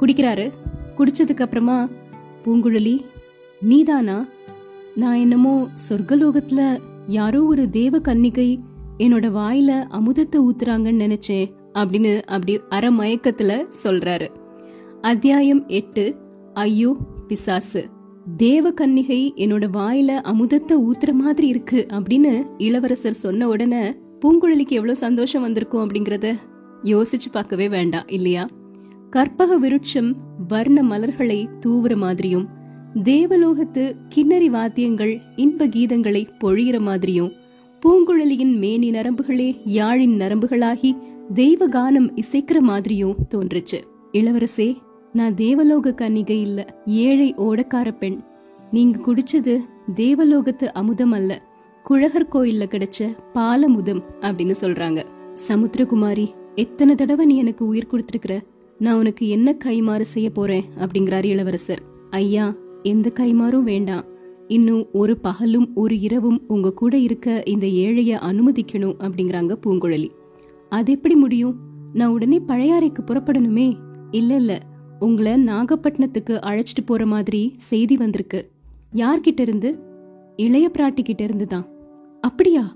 குடிக்கிறாரு. 0.00 0.50
குடிச்சதுக்கு 0.98 1.40
அப்புறமா 1.40 1.88
பூங்குழலி 2.44 3.04
நீதானா? 3.60 4.26
நான் 4.94 5.14
என்னமோ 5.14 5.68
சொர்க்கலோகத்துல 5.88 6.80
யாரோ 7.06 7.44
ஒரு 7.44 7.70
தேவ 7.70 7.98
கன்னிகை 7.98 8.58
என்னோட 8.98 9.26
வாயில 9.30 9.86
அமுதத்தை 9.90 10.40
ஊத்துறாங்கன்னு 10.40 11.00
நினைச்சேன் 11.04 11.50
அப்படின்னு 11.74 12.22
அப்படி 12.22 12.60
அரை 12.68 12.98
மயக்கத்துல 12.98 13.66
சொல்றாரு. 13.84 14.28
அத்தியாயம் 15.00 15.68
எட்டு 15.68 16.16
ஐயோ 16.54 16.96
பிசாசு. 17.28 17.88
தேவ 18.36 18.70
கன்னிகை 18.70 19.32
என்னோட 19.36 19.66
வாயில 19.72 20.20
அமுதத்தை 20.24 20.76
ஊத்துற 20.76 21.12
மாதிரி 21.12 21.46
இருக்கு 21.46 21.86
அப்படின்னு 21.92 22.46
இளவரசர் 22.58 23.12
சொன்ன 23.12 23.48
உடனே 23.48 23.90
பூங்குழலிக்கு 24.20 24.68
எவ்வளவு 24.68 24.96
சந்தோஷம் 24.96 25.42
வந்திருக்கும் 25.42 25.88
அப்படிங்கறத 25.88 26.36
யோசிச்சு 26.82 27.30
பார்க்கவே 27.32 27.68
வேண்டாம் 27.68 28.08
இல்லையா? 28.08 28.48
கற்பக 29.10 29.58
விருட்சம் 29.58 30.14
வர்ண 30.48 30.82
மலர்களை 30.82 31.48
தூவுற 31.66 31.96
மாதிரியும் 31.96 32.48
தேவலோகத்து 32.94 33.96
கிண்ணறி 34.08 34.46
வாத்தியங்கள் 34.46 35.20
இன்ப 35.36 35.66
கீதங்களை 35.66 36.28
பொழிகிற 36.40 36.80
மாதிரியும் 36.80 37.32
பூங்குழலியின் 37.82 38.56
மேனி 38.56 38.90
நரம்புகளே 38.90 39.60
யாழின் 39.64 40.16
நரம்புகளாகி 40.16 40.96
தெய்வ 41.34 41.68
கானம் 41.68 42.10
இசைக்கிற 42.14 42.58
மாதிரியும் 42.60 43.16
தோன்றுச்சு. 43.34 43.80
இளவரசே 44.12 44.76
நான் 45.12 45.34
தேவலோக 45.34 45.94
கன்னிகை 46.00 46.40
இல்ல 46.40 46.66
ஏழை 46.86 47.34
ஓடக்கார 47.34 47.98
பெண். 47.98 48.20
நீங்க 48.70 48.98
குடிச்சது 48.98 49.58
தேவலோகத்து 49.94 50.64
அமுதம் 50.64 51.12
அல்ல 51.12 51.42
குழகர் 51.82 52.28
கோயில்ல 52.32 52.66
கிடைச்ச 52.66 53.16
பாலமுதம் 53.34 54.02
அப்படின்னு 54.20 54.54
சொல்றாங்க. 54.60 55.04
சமுத்திரகுமாரி 55.48 56.30
எத்தனை 56.54 56.94
தடவை 56.94 57.26
நீ 57.26 57.36
எனக்கு 57.36 57.66
உயிர் 57.66 57.86
கொடுத்திருக்கிற? 57.86 58.42
நான் 58.78 58.96
உனக்கு 58.96 59.28
என்ன 59.28 59.56
கைமாறு 59.64 60.00
செய்ய 60.00 60.30
போறேன் 60.30 60.64
அப்படிங்கிறாரு 60.78 61.24
இளவரசர். 61.24 61.82
ஐயா 62.10 62.54
எந்த 62.82 63.12
கைமாறும் 63.14 63.62
வேண்டாம். 63.62 64.04
இன்னும் 64.48 64.86
ஒரு 64.92 65.18
பகலும் 65.18 65.70
ஒரு 65.74 66.00
இரவும் 66.00 66.44
உங்க 66.48 66.72
கூட 66.72 66.96
இருக்க 66.96 67.42
இந்த 67.46 67.66
ஏழைய 67.66 68.18
அனுமதிக்கணும் 68.22 68.94
அப்படிங்கிறாங்க 68.98 69.56
பூங்குழலி. 69.66 70.08
அது 70.68 70.92
எப்படி 70.92 71.14
முடியும்? 71.14 71.54
நான் 71.92 72.08
உடனே 72.08 72.38
பழையாறைக்கு 72.38 72.98
புறப்படணுமே? 73.06 73.76
இல்ல 74.10 74.34
இல்ல. 74.34 74.60
உங்களை 74.98 75.32
நாகப்பட்டினத்துக்கு 75.32 76.38
அழைச்சிட்டு 76.42 76.86
போற 76.86 77.06
மாதிரி 77.06 77.52
செய்தி 77.56 77.96
வந்திருக்கு. 77.96 78.50
யார்கிட்ட 78.94 79.40
இருந்து? 79.40 79.78
இளைய 80.36 80.70
பிராட்டி 80.78 81.02
கிட்ட 81.02 81.22
இருந்து 81.22 81.46
தான். 81.46 81.66
அப்படியா? 82.20 82.74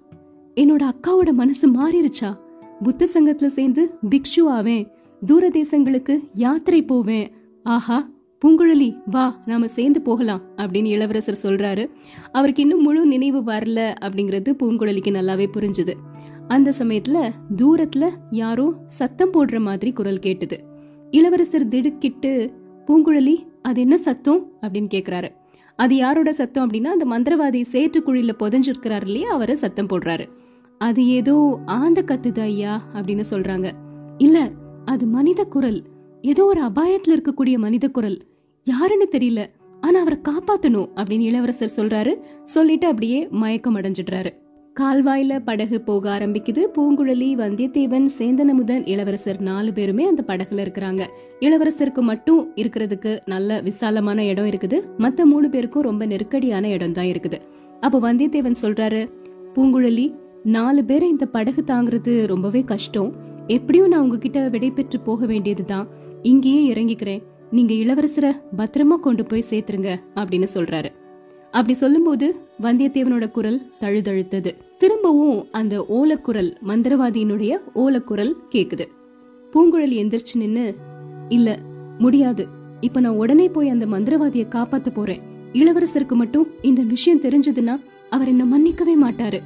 என்னோட 0.55 0.83
அக்காவோட 0.83 1.33
மனசு 1.33 1.71
மாறிருச்சா? 1.71 2.37
புத்த 2.83 3.09
சங்கத்துல 3.15 3.47
சேர்ந்து 3.47 3.99
பிக்ஷு 4.11 4.47
ஆவேன். 4.47 4.89
தூர 5.27 5.49
தேசங்களுக்கு 5.49 6.19
யாத்திரை 6.35 6.83
போவேன். 6.83 7.33
ஆஹா 7.63 8.13
பூங்குழலி 8.45 9.01
வா 9.07 9.43
நாம 9.47 9.69
சேர்ந்து 9.69 10.01
போகலாம் 10.03 10.41
அப்படின்னு 10.57 10.85
இளவரசர் 10.85 11.39
சொல்றாரு. 11.43 11.91
அவருக்கு 12.33 12.63
இன்னும் 12.63 12.83
முழு 12.83 13.07
நினைவு 13.07 13.43
வரல 13.43 13.95
அப்படிங்கிறது 14.03 14.55
பூங்குழலிக்கு 14.63 15.11
நல்லாவே 15.11 15.47
புரிஞ்சுது. 15.57 15.93
அந்த 16.49 16.73
சமயத்துல 16.79 17.31
தூரத்துல 17.57 18.11
யாரோ 18.31 18.75
சத்தம் 18.87 19.33
போடுற 19.33 19.61
மாதிரி 19.61 19.93
குரல் 19.93 20.19
கேட்டுது. 20.19 20.59
இளவரசர் 21.11 21.69
திடுக்கிட்டு 21.69 22.53
பூங்குழலி 22.87 23.47
அது 23.63 23.81
என்ன 23.81 23.97
சத்தம்? 23.97 24.53
அப்படின்னு 24.61 24.89
கேக்குறாரு. 24.95 25.29
அது 25.77 25.97
யாரோட 25.97 26.33
சத்தம் 26.33 26.71
அப்படின்னா 26.71 26.99
அந்த 26.99 27.05
மந்திரவாதி 27.05 27.65
சேற்றுக்குழியில 27.73 28.31
புதஞ்சிருக்கிறாரு 28.39 29.05
இல்லையா 29.05 29.31
அவரை 29.31 29.55
சத்தம் 29.55 29.87
போடுறாரு. 29.87 30.29
அது 30.79 31.07
ஏதோ 31.07 31.59
ஆந்த 31.67 32.03
கத்துது 32.03 32.41
ஐயா 32.41 32.83
அப்படின்னு 32.93 33.23
சொல்றாங்க. 33.31 33.73
இல்ல 34.19 34.51
அது 34.85 35.07
மனித 35.07 35.45
குரல். 35.45 35.83
ஏதோ 36.21 36.45
ஒரு 36.45 36.65
அபாயத்துல 36.65 37.09
இருக்கக்கூடிய 37.09 37.57
மனித 37.57 37.89
குரல். 37.89 38.19
யாருன்னு 38.67 39.09
தெரியல. 39.11 39.47
ஆனா 39.81 40.01
அவரை 40.01 40.19
காப்பாத்தணும் 40.29 40.89
அப்படின்னு 40.97 41.27
இளவரசர் 41.31 41.77
சொல்றாரு. 41.77 42.13
சொல்லிட்டு 42.43 42.87
அப்படியே 42.87 43.29
மயக்கம் 43.31 43.77
அடைஞ்சிடுறாரு. 43.77 44.31
கால்வாயில 44.81 45.41
படகு 45.45 45.81
போக 45.81 46.19
ஆரம்பிக்குது. 46.19 46.63
பூங்குழலி 46.77 47.29
வந்தியத்தேவன் 47.41 48.07
சேந்தனமுதன் 48.19 48.89
இளவரசர் 48.89 49.41
நாலு 49.41 49.73
பேருமே 49.73 50.05
அந்த 50.05 50.25
படகுல 50.27 50.63
இருக்கிறாங்க. 50.67 51.03
இளவரசருக்கு 51.41 52.01
மட்டும் 52.01 52.41
இருக்கிறதுக்கு 52.57 53.21
நல்ல 53.27 53.61
விசாலமான 53.61 54.25
இடம் 54.25 54.45
இருக்குது. 54.45 54.81
மத்த 54.99 55.25
மூணு 55.25 55.51
பேருக்கும் 55.51 55.83
ரொம்ப 55.83 56.07
நெருக்கடியான 56.07 56.69
இடம் 56.69 56.93
தான் 56.93 57.05
இருக்குது. 57.05 57.41
அப்போ 57.81 57.99
வந்தியத்தேவன் 58.07 58.63
சொல்றாரு 58.63 59.03
பூங்குழலி 59.55 60.15
நாலு 60.43 60.85
பேரை 60.85 61.09
இந்த 61.09 61.27
படகு 61.27 61.65
தாங்குறது 61.67 62.27
ரொம்பவே 62.27 62.63
கஷ்டம். 62.63 63.13
எப்படியும் 63.47 63.89
நான் 63.89 64.01
உங்ககிட்ட 64.01 64.49
விடை 64.49 64.71
பெற்று 64.71 65.01
போக 65.01 65.27
வேண்டியதுதான். 65.27 65.87
இங்கேயே 66.23 66.73
இறங்கிக்கிறேன். 66.73 67.23
நீங்க 67.55 67.75
இளவரசரை 67.75 68.31
பத்திரமா 68.59 68.97
கொண்டு 68.97 69.25
போய் 69.25 69.45
சேர்த்துருங்க 69.51 69.97
அப்படின்னு 70.15 70.47
சொல்றாரு. 70.55 70.93
அப்படி 71.51 71.73
சொல்லும்போது 71.73 72.37
வந்தியத்தேவனோட 72.63 73.31
குரல் 73.31 73.61
தழுதழுத்தது. 73.81 74.55
திரும்பவும் 74.79 75.47
அந்த 75.53 75.85
ஓலக்குரல் 75.89 76.57
மந்திரவாதியினுடைய 76.69 77.57
ஓலக்குரல் 77.75 78.33
கேக்குது. 78.51 78.85
பூங்குழலி 79.53 79.97
எந்திரிச்சு 80.03 80.37
நின்னு 80.37 80.75
இல்ல 81.29 81.59
முடியாது. 81.99 82.47
இப்ப 82.81 83.01
நான் 83.01 83.17
உடனே 83.17 83.49
போய் 83.49 83.69
அந்த 83.69 83.87
மந்திரவாதிய 83.87 84.47
காப்பாத்த 84.55 84.93
போறேன். 84.95 85.21
இளவரசருக்கு 85.53 86.13
மட்டும் 86.13 86.47
இந்த 86.63 86.83
விஷயம் 86.83 87.23
தெரிஞ்சதுன்னா 87.23 87.81
அவர் 88.11 88.29
என்ன 88.29 88.45
மன்னிக்கவே 88.45 88.95
மாட்டாரு. 89.03 89.41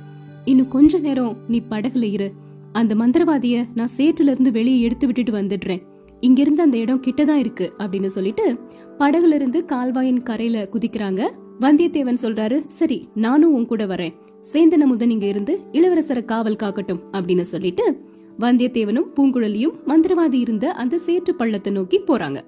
இன்னும் 0.45 0.69
கொஞ்ச 0.69 0.99
நேரம் 0.99 1.37
நீ 1.49 1.63
படகுல 1.71 2.03
இரு. 2.03 2.33
அந்த 2.73 2.95
மந்திரவாதிய 2.95 3.65
நான் 3.75 3.95
சேற்றுல 3.97 4.31
இருந்து 4.33 4.53
வெளியே 4.53 4.81
எடுத்து 4.81 5.07
விட்டுட்டு 5.07 5.33
வந்துடுறேன். 5.33 5.83
இங்கிருந்து 6.21 6.63
அந்த 6.63 6.77
இடம் 6.77 7.03
கிட்டதான் 7.03 7.35
இருக்கு 7.35 7.73
அப்படின்னு 7.79 8.07
சொல்லிட்டு 8.07 8.59
படகுல 8.99 9.35
இருந்து 9.35 9.65
கால்வாயின் 9.65 10.23
கரையில 10.23 10.69
குதிக்கிறாங்க. 10.73 11.31
வந்தியத்தேவன் 11.61 12.17
சொல்றாரு 12.23 12.67
சரி 12.67 13.09
நானும் 13.15 13.55
உன் 13.55 13.67
கூட 13.67 13.87
வரேன். 13.87 14.15
சேந்தன 14.53 14.85
முதன் 14.85 15.11
இங்க 15.11 15.27
இருந்து 15.27 15.61
இளவரசரை 15.73 16.25
காவல் 16.25 16.57
காக்கட்டும் 16.63 17.01
அப்படின்னு 17.13 17.41
சொல்லிட்டு 17.41 18.01
வந்தியத்தேவனும் 18.41 19.07
பூங்குழலியும் 19.17 19.75
மந்திரவாதி 19.87 20.33
இருந்த 20.33 20.73
அந்த 20.73 20.99
சேற்று 20.99 21.35
பள்ளத்தை 21.35 21.73
நோக்கி 21.73 22.01
போறாங்க. 22.01 22.41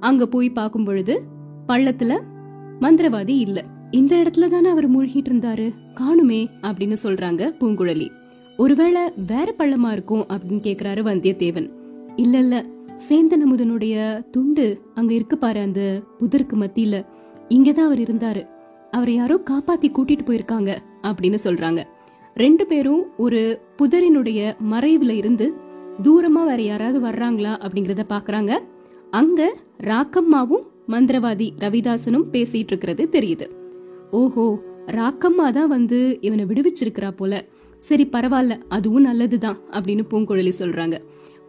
அங்க 0.00 0.26
போய் 0.26 0.50
பார்க்கும் 0.50 0.84
பொழுது 0.84 1.22
பள்ளத்துல 1.68 2.20
மந்திரவாதி 2.80 3.28
இல்ல. 3.28 3.64
இந்த 3.90 4.16
இடத்துல 4.16 4.48
தானே 4.48 4.68
அவர் 4.68 4.90
மூழ்கிட்டு 4.90 5.28
இருந்தாரு? 5.28 5.72
காணுமே 5.94 6.46
அப்படின்னு 6.62 6.96
சொல்றாங்க 7.02 7.54
பூங்குழலி. 7.60 8.08
ஒருவேளை 8.56 9.02
வேற 9.26 9.54
பள்ளமா 9.58 9.92
இருக்கும் 9.92 10.26
அப்படின்னு 10.28 10.62
கேக்குறாரு 10.62 11.02
வந்தியத்தேவன். 11.02 11.70
இல்ல 12.16 12.38
இல்ல 12.38 12.66
சேந்தன் 13.08 13.42
அமுதனுடைய 13.46 14.24
துண்டு 14.30 14.80
அங்க 14.94 15.14
இருக்கு 15.14 15.38
பாரு 15.38 15.60
அந்த 15.60 16.02
புதருக்கு 16.20 16.54
மத்தியில. 16.56 17.06
இங்கதான் 17.48 17.88
அவர் 17.88 17.98
இருந்தாரு. 17.98 18.48
அவரை 18.90 19.14
யாரோ 19.14 19.42
காப்பாத்தி 19.50 19.88
கூட்டிட்டு 19.88 20.24
போயிருக்காங்க 20.24 20.76
அப்படின்னு 21.02 21.38
சொல்றாங்க. 21.44 21.82
ரெண்டு 22.34 22.66
பேரும் 22.66 23.06
ஒரு 23.16 23.60
புதரினுடைய 23.78 24.52
மறைவுல 24.70 25.10
இருந்து 25.10 25.54
தூரமா 26.02 26.44
வேற 26.44 26.62
யாராவது 26.62 27.06
வர்றாங்களா 27.06 27.52
அப்படிங்கறத 27.66 28.02
பாக்குறாங்க. 28.08 28.58
அங்க 29.10 29.56
ராக்கம்மாவும் 29.82 30.66
மந்திரவாதி 30.88 31.50
ரவிதாசனும் 31.58 32.28
பேசிட்டு 32.32 32.70
இருக்கிறது 32.72 33.08
தெரியுது. 33.10 33.50
ஓஹோ 34.10 34.58
ராக்கம்மா 34.86 35.52
தான் 35.52 35.68
வந்து 35.68 36.18
இவனை 36.20 36.44
விடுவிச்சிருக்கிறா 36.44 37.10
போல. 37.10 37.44
சரி 37.78 38.08
பரவாயில்ல 38.12 38.62
அதுவும் 38.68 39.02
நல்லதுதான் 39.02 39.56
அப்படின்னு 39.70 40.04
பூங்குழலி 40.10 40.52
சொல்றாங்க. 40.58 41.00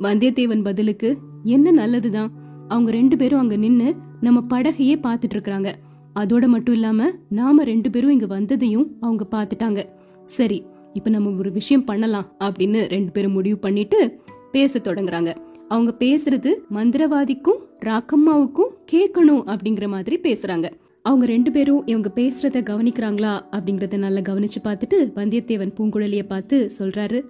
வந்தியத்தேவன் 0.02 0.64
பதிலுக்கு 0.64 1.18
என்ன 1.44 1.72
நல்லதுதான். 1.72 2.32
அவங்க 2.68 2.92
ரெண்டு 2.92 3.18
பேரும் 3.18 3.40
அங்க 3.40 3.56
நின்னு 3.56 3.96
நம்ம 4.22 4.44
படகையே 4.50 4.96
பாத்துட்டு 5.04 5.30
இருக்காங்க 5.30 5.76
அதோட 6.20 6.48
மட்டும் 6.48 6.74
இல்லாம 6.74 7.12
நாம 7.30 7.64
ரெண்டு 7.64 7.90
பேரும் 7.90 8.10
இங்க 8.10 8.40
வந்ததையும் 8.40 8.88
அவங்க 9.00 9.28
பாத்துட்டாங்க 9.32 9.86
சரி 10.24 10.64
இப்ப 10.94 11.10
நம்ம 11.10 11.30
ஒரு 11.38 11.52
விஷயம் 11.52 11.84
பண்ணலாம் 11.84 12.36
அப்படின்னு 12.40 12.88
ரெண்டு 12.88 13.12
பேரும் 13.12 13.32
முடிவு 13.32 13.58
பண்ணிட்டு 13.58 14.20
பேச 14.52 14.80
தொடங்குறாங்க. 14.80 15.36
அவங்க 15.68 15.96
பேசுறது 16.00 16.54
மந்திரவாதிக்கும் 16.74 17.60
ராக்கம்மாவுக்கும் 17.86 18.72
கேட்கணும் 18.92 19.56
அப்படிங்கிற 19.56 19.88
மாதிரி 19.88 20.20
பேசுறாங்க. 20.20 20.70
அவங்க 21.02 21.26
ரெண்டு 21.26 21.52
பேரும் 21.52 21.86
இவங்க 21.86 22.12
பேசுறத 22.16 22.62
கவனிக்கிறாங்களா? 22.64 23.42
அப்படிங்கறத 23.52 23.98
நல்லா 23.98 24.20
கவனிச்சு 24.20 24.60
பார்த்துட்டு 24.64 24.98
வந்தியத்தேவன் 25.16 25.74
பூங்குழலிய 25.78 26.24
பார்த்து 26.24 26.72
சொல்றாரு. 26.80 27.22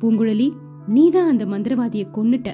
பூங்குழலி 0.00 0.50
நீதான் 0.86 1.28
அந்த 1.28 1.46
மந்திரவாதிய 1.46 2.04
கொன்னுட்ட. 2.14 2.52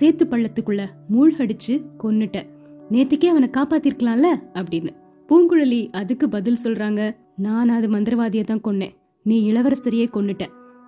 சேத்து 0.00 0.22
பள்ளத்துக்குள்ள 0.30 0.86
மூழ்கடிச்சு 1.10 1.82
கொன்னுட்ட. 2.04 2.42
நேத்துக்கே 2.90 3.24
அவனை 3.24 3.50
காப்பாத்திருக்கலாம்ல? 3.56 4.42
அப்படின்னு. 4.54 4.88
பூங்குழலி 5.28 5.90
அதுக்கு 5.90 6.28
பதில் 6.28 6.56
சொல்றாங்க 6.64 7.16
நான் 7.36 7.68
அது 7.68 7.88
மந்திரவாதிய 7.88 8.44
தான் 8.44 8.60
கொன்னேன். 8.68 8.94
நீ 9.22 9.52
இளவரசரையே 9.52 10.08
கொன்னுட்ட. 10.12 10.46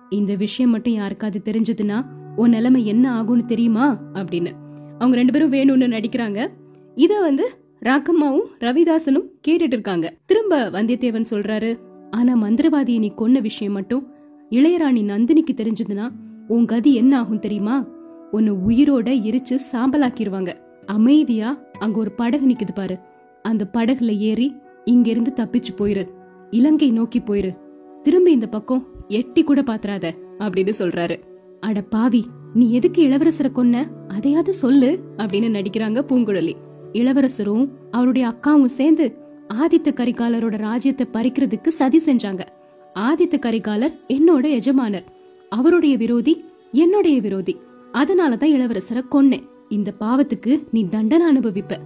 இந்த 0.09 0.35
விஷயம் 0.35 0.71
மட்டும் 0.71 0.93
யாருக்காவது 0.93 1.51
தெரிஞ்சதுன்னா 1.51 2.05
உன் 2.35 2.49
நிலைமை 2.49 2.85
என்ன 2.85 3.23
ஆகும்னு 3.23 3.45
தெரியுமா? 3.45 4.01
அப்படின்னு. 4.13 4.51
அவங்க 4.97 5.15
ரெண்டு 5.15 5.31
பேரும் 5.31 5.51
வேணும்னு 5.51 5.83
நடிக்கிறாங்க. 5.83 6.47
இத 6.95 7.19
வந்து 7.19 7.49
ராக்கம்மாவும் 7.85 8.45
ரவிதாசனும் 8.59 9.29
கேட்டுட்டு 9.47 9.61
இருக்காங்க. 9.61 10.15
திரும்ப 10.25 10.69
வந்தியத்தேவன் 10.69 11.25
சொல்றாரு 11.31 11.79
ஆனா 12.09 12.35
மந்திரவாதியை 12.35 12.99
நீ 12.99 13.13
கொன்ன 13.17 13.41
விஷயம் 13.41 13.73
மட்டும் 13.73 14.07
இளையராணி 14.49 15.03
நந்தினிக்கு 15.03 15.53
தெரிஞ்சதுன்னா 15.53 16.11
உன் 16.51 16.65
கதி 16.65 16.91
என்ன 16.93 17.17
ஆகும் 17.17 17.39
தெரியுமா? 17.39 17.75
உன்னை 18.31 18.53
உயிரோட 18.67 19.09
எரிச்சு 19.27 19.55
சாம்பலாக்கிடுவாங்க 19.71 20.53
அமைதியா 20.85 21.49
அங்க 21.79 21.99
ஒரு 21.99 22.11
படகு 22.11 22.47
நிக்குது 22.47 22.73
பாரு. 22.75 22.97
அந்த 23.41 23.67
படகுல 23.73 24.17
ஏறி 24.17 24.47
இங்க 24.85 25.09
இருந்து 25.09 25.31
தப்பிச்சு 25.35 25.71
போயிரு. 25.77 26.03
இலங்கை 26.49 26.91
நோக்கி 26.91 27.19
போயிரு. 27.19 27.51
திரும்பி 28.01 28.31
இந்த 28.31 28.47
பக்கம் 28.47 28.87
எட்டி 29.07 29.43
கூட 29.43 29.61
பாத்துறாத 29.61 30.11
அப்படின்னு 30.39 30.73
சொல்றாரு. 30.79 31.15
அட 31.59 31.81
பாவி 31.81 32.25
நீ 32.53 32.71
எதுக்கு 32.71 33.01
இளவரசரை 33.07 33.51
கொன்ன? 33.53 33.85
அதையாவது 34.07 34.53
சொல்லு 34.53 34.99
அப்படின்னு 35.17 35.49
நடிக்கிறாங்க 35.57 35.99
பூங்குழலி. 36.09 36.53
இளவரசரும் 36.93 37.65
அவருடைய 37.91 38.27
அக்காவும் 38.27 38.75
சேர்ந்து 38.79 39.05
ஆதித்த 39.53 39.89
கரிகாலரோட 39.91 40.57
ராஜ்யத்தை 40.57 41.07
பறிக்கிறதுக்கு 41.13 41.67
சதி 41.67 42.01
செஞ்சாங்க. 42.05 42.41
ஆதித்த 42.99 43.37
கரிகாலர் 43.39 43.95
என்னோட 44.07 44.45
எஜமானர். 44.49 45.07
அவருடைய 45.55 45.97
விரோதி 45.97 46.45
என்னுடைய 46.71 47.21
விரோதி. 47.21 47.57
அதனாலதான் 47.93 48.53
இளவரசரை 48.55 49.01
கொன்னேன். 49.11 49.47
இந்த 49.69 49.93
பாவத்துக்கு 49.99 50.63
நீ 50.71 50.87
தண்டனை 50.89 51.35
அனுபவிப்ப. 51.35 51.77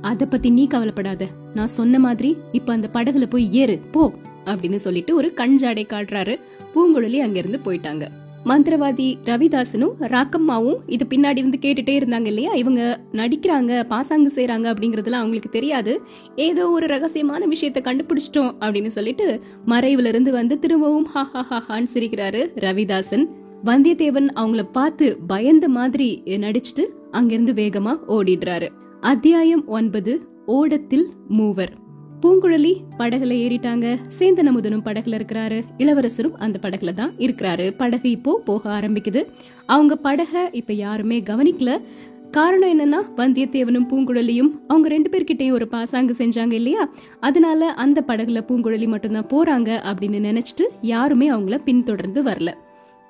அத 0.00 0.26
பத்தி 0.26 0.50
நீ 0.50 0.66
கவலைப்படாத. 0.66 1.26
நான் 1.54 1.66
சொன்ன 1.66 1.98
மாதிரி 1.98 2.36
இப்ப 2.52 2.72
அந்த 2.72 2.90
படகுல 2.92 3.26
போய் 3.26 3.54
ஏறு 3.54 3.80
போ 3.90 4.12
அப்படின்னு 4.44 4.74
சொல்லிட்டு 4.74 5.14
ஒரு 5.14 5.34
கண் 5.34 5.58
ஜாடை 5.60 5.86
காட்டுறாரு. 5.86 6.40
பூங்குழலி 6.74 7.16
அங்கிருந்து 7.16 7.60
போயிட்டாங்க. 7.64 8.08
மந்திரவாதி 8.44 9.14
ரவிதாசனும் 9.24 9.92
ராக்கம்மாவும் 10.00 10.78
இது 10.86 11.06
பின்னாடி 11.10 11.36
இருந்து 11.36 11.58
கேட்டுட்டே 11.60 11.94
இருந்தாங்க 12.02 12.26
இல்லையா? 12.26 12.52
இவங்க 12.52 13.00
நடிக்கிறாங்க 13.12 13.84
பாசாங்கு 13.84 14.32
செய்கிறாங்க 14.34 14.66
அப்படிங்கறதுலாம் 14.72 15.22
அவங்களுக்கு 15.22 15.50
தெரியாது. 15.50 16.02
ஏதோ 16.36 16.70
ஒரு 16.70 16.86
ரகசியமான 16.86 17.46
விஷயத்த 17.48 17.80
கண்டுபிடிச்சிட்டோம் 17.88 18.52
அப்படின்னு 18.60 18.86
சொல்லிட்டு 18.86 19.42
மறைவுல 19.66 20.06
இருந்து 20.06 20.32
வந்து 20.32 20.58
திரும்பவும் 20.58 21.04
ஹா 21.04 21.22
ஹா 21.22 21.42
ஹா 21.42 21.64
ஹான்னு 21.68 21.86
சிரிக்கிறாரு 21.94 22.42
ரவிதாசன் 22.56 23.26
வந்தியத்தேவன் 23.64 24.28
அவங்கள 24.40 24.62
பார்த்து 24.72 25.18
பயந்த 25.26 25.68
மாதிரி 25.68 26.22
நடிச்சிட்டு 26.26 26.86
அங்கிருந்து 27.10 27.52
வேகமா 27.52 27.96
ஓடிடுறாரு. 28.08 28.68
அத்தியாயம் 29.00 29.66
ஒன்பது 29.66 30.20
ஓடத்தில் 30.46 31.10
மூவர். 31.28 31.81
பூங்குழலி 32.22 32.76
படகுல 32.98 33.34
ஏறிட்டாங்க. 33.44 33.98
சேந்தன் 34.18 34.46
அமுதனும் 34.46 34.84
படகுல 34.84 35.20
இருக்கிறாரு. 35.20 35.62
இளவரசரும் 35.76 36.38
அந்த 36.38 36.58
படகுல 36.62 36.94
தான் 36.94 37.12
இருக்கிறாரு. 37.18 37.74
படகு 37.76 38.10
இப்போ 38.10 38.42
போக 38.44 38.80
ஆரம்பிக்குது. 38.80 39.26
அவங்க 39.66 39.98
படக 40.02 40.48
இப்ப 40.52 40.72
யாருமே 40.72 41.20
கவனிக்கல. 41.20 41.82
காரணம் 42.30 42.80
என்னன்னா 42.80 43.06
வந்தியத்தேவனும் 43.16 43.88
பூங்குழலியும் 43.90 44.50
அவங்க 44.68 44.88
ரெண்டு 44.88 45.10
பேர்கிட்டயும் 45.10 45.52
ஒரு 45.52 45.68
பாசாங்கு 45.68 46.14
செஞ்சாங்க 46.18 46.52
இல்லையா? 46.52 46.88
அதனால 47.20 47.72
அந்த 47.72 48.04
படகுல 48.06 48.40
பூங்குழலி 48.48 48.86
மட்டும்தான் 48.86 49.26
போறாங்க 49.26 49.68
அப்படின்னு 49.68 50.20
நினைச்சிட்டு 50.28 50.62
யாருமே 50.80 51.30
அவங்கள 51.30 51.58
பின்தொடர்ந்து 51.58 52.22
வரல. 52.22 52.54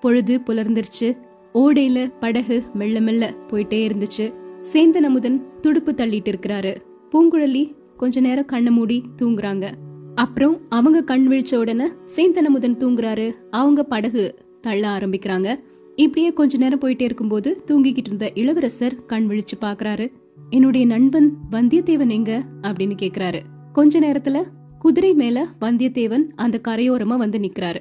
பொழுது 0.00 0.40
புலர்ந்துருச்சு. 0.47 1.16
ஓடையில 1.54 2.12
படகு 2.21 2.62
மெல்ல 2.75 3.00
மெல்ல 3.00 3.35
போயிட்டே 3.50 3.88
இருந்துச்சு. 3.88 4.33
சேந்தன் 4.73 5.09
அமுதன் 5.11 5.45
துடுப்பு 5.61 5.92
தள்ளிட்டு 5.92 6.35
இருக்கிறாரு. 6.35 6.76
பூங்குழலி 7.12 7.81
கொஞ்ச 8.03 8.21
நேரம் 8.21 8.45
கண்ணை 8.45 8.73
மூடி 8.73 9.03
தூங்குறாங்க. 9.23 9.73
அப்புறம் 10.15 10.61
அவங்க 10.69 11.03
கண் 11.03 11.27
விழிச்ச 11.31 11.57
உடனே 11.57 11.87
சேந்தனமுதன் 12.17 12.77
தூங்குறாரு. 12.77 13.33
அவங்க 13.51 13.83
படகு 13.83 14.35
தள்ள 14.61 14.89
ஆரம்பிக்கிறாங்க. 14.89 15.59
இப்படியே 15.97 16.33
கொஞ்ச 16.33 16.59
நேரம் 16.59 16.81
போயிட்டே 16.81 17.03
இருக்கும்போது 17.03 17.63
தூங்கிக்கிட்டு 17.67 17.97
இருந்த 17.97 18.31
இளவரசர் 18.35 19.05
கண் 19.05 19.27
விழிச்சு 19.31 19.65
பாக்குறாரு 19.65 20.13
என்னுடைய 20.51 20.87
நண்பன் 20.87 21.37
வந்தியத்தேவன் 21.51 22.11
எங்க? 22.11 22.43
அப்படின்னு 22.63 22.97
கேக்குறாரு. 23.03 23.41
கொஞ்ச 23.73 24.01
நேரத்துல 24.01 24.43
குதிரை 24.79 25.15
மேல 25.15 25.47
வந்தியத்தேவன் 25.61 26.23
அந்த 26.37 26.61
கரையோரமா 26.69 27.17
வந்து 27.17 27.39
நிக்கிறாரு. 27.39 27.77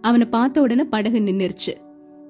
அவனை 0.00 0.26
பார்த்த 0.26 0.60
உடனே 0.60 0.84
படகு 0.84 1.18
நின்னுருச்சு. 1.18 1.74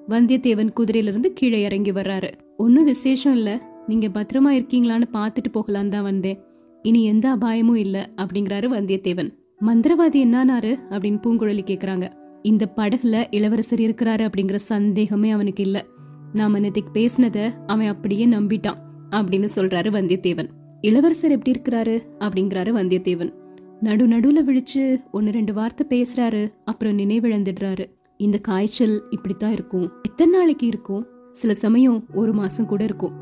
வந்தியத்தேவன் 0.09 0.69
குதிரையில 0.75 1.07
இருந்து 1.07 1.33
கீழே 1.33 1.61
இறங்கி 1.61 1.91
வர்றாரு. 1.91 2.31
ஒன்னும் 2.57 2.83
விசேஷம் 2.83 3.33
இல்ல. 3.33 3.61
நீங்க 3.87 4.07
பத்திரமா 4.07 4.47
இருக்கீங்களான்னு 4.47 5.03
பாத்துட்டு 5.13 5.53
போகலான்னு 5.53 5.87
தான் 5.87 6.03
வந்தேன். 6.03 6.43
இனி 6.83 7.03
எந்த 7.03 7.29
அபாயமும் 7.29 7.75
இல்ல 7.75 8.09
அப்படிங்கிறாரு 8.17 8.67
வந்தியத்தேவன். 8.67 9.33
மந்திரவாதி 9.65 10.25
என்னானாரு? 10.25 10.79
அப்படின்னு 10.89 11.19
பூங்குழலி 11.23 11.63
கேக்குறாங்க. 11.63 12.11
இந்த 12.41 12.73
படகுல 12.75 13.25
இளவரசர் 13.29 13.79
இருக்கிறாரு 13.79 14.29
அப்படிங்கிற 14.29 14.55
சந்தேகமே 14.55 15.31
அவனுக்கு 15.31 15.63
இல்ல. 15.63 15.85
நாம 16.33 16.59
நேத்திக்கு 16.59 16.89
பேசினத 16.93 17.51
அவன் 17.67 17.87
அப்படியே 17.87 18.27
நம்பிட்டான் 18.27 18.77
அப்படின்னு 19.11 19.47
சொல்றாரு 19.55 19.89
வந்தியத்தேவன். 19.91 20.47
இளவரசர் 20.81 21.31
எப்படி 21.31 21.59
இருக்கிறாரு? 21.59 22.01
அப்படிங்கிறாரு 22.19 22.71
வந்தியத்தேவன். 22.71 23.33
நடு 23.81 24.07
நடுவுல 24.07 24.45
விழிச்சு 24.47 24.97
ஒன்னு 25.11 25.31
ரெண்டு 25.31 25.53
வார்த்தை 25.53 25.87
பேசுறாரு 25.89 26.53
அப்புறம் 26.65 26.97
நினைவிழந்துடுறாரு. 26.97 27.85
இந்த 28.17 28.37
காய்ச்சல் 28.37 29.03
இப்படித்தான் 29.09 29.51
இருக்கும். 29.51 29.91
எத்தனை 30.01 30.39
நாளைக்கு 30.39 30.67
இருக்கும்? 30.67 31.07
சில 31.31 31.53
சமயம் 31.53 32.05
ஒரு 32.13 32.33
மாசம் 32.33 32.65
கூட 32.65 32.83
இருக்கும். 32.83 33.13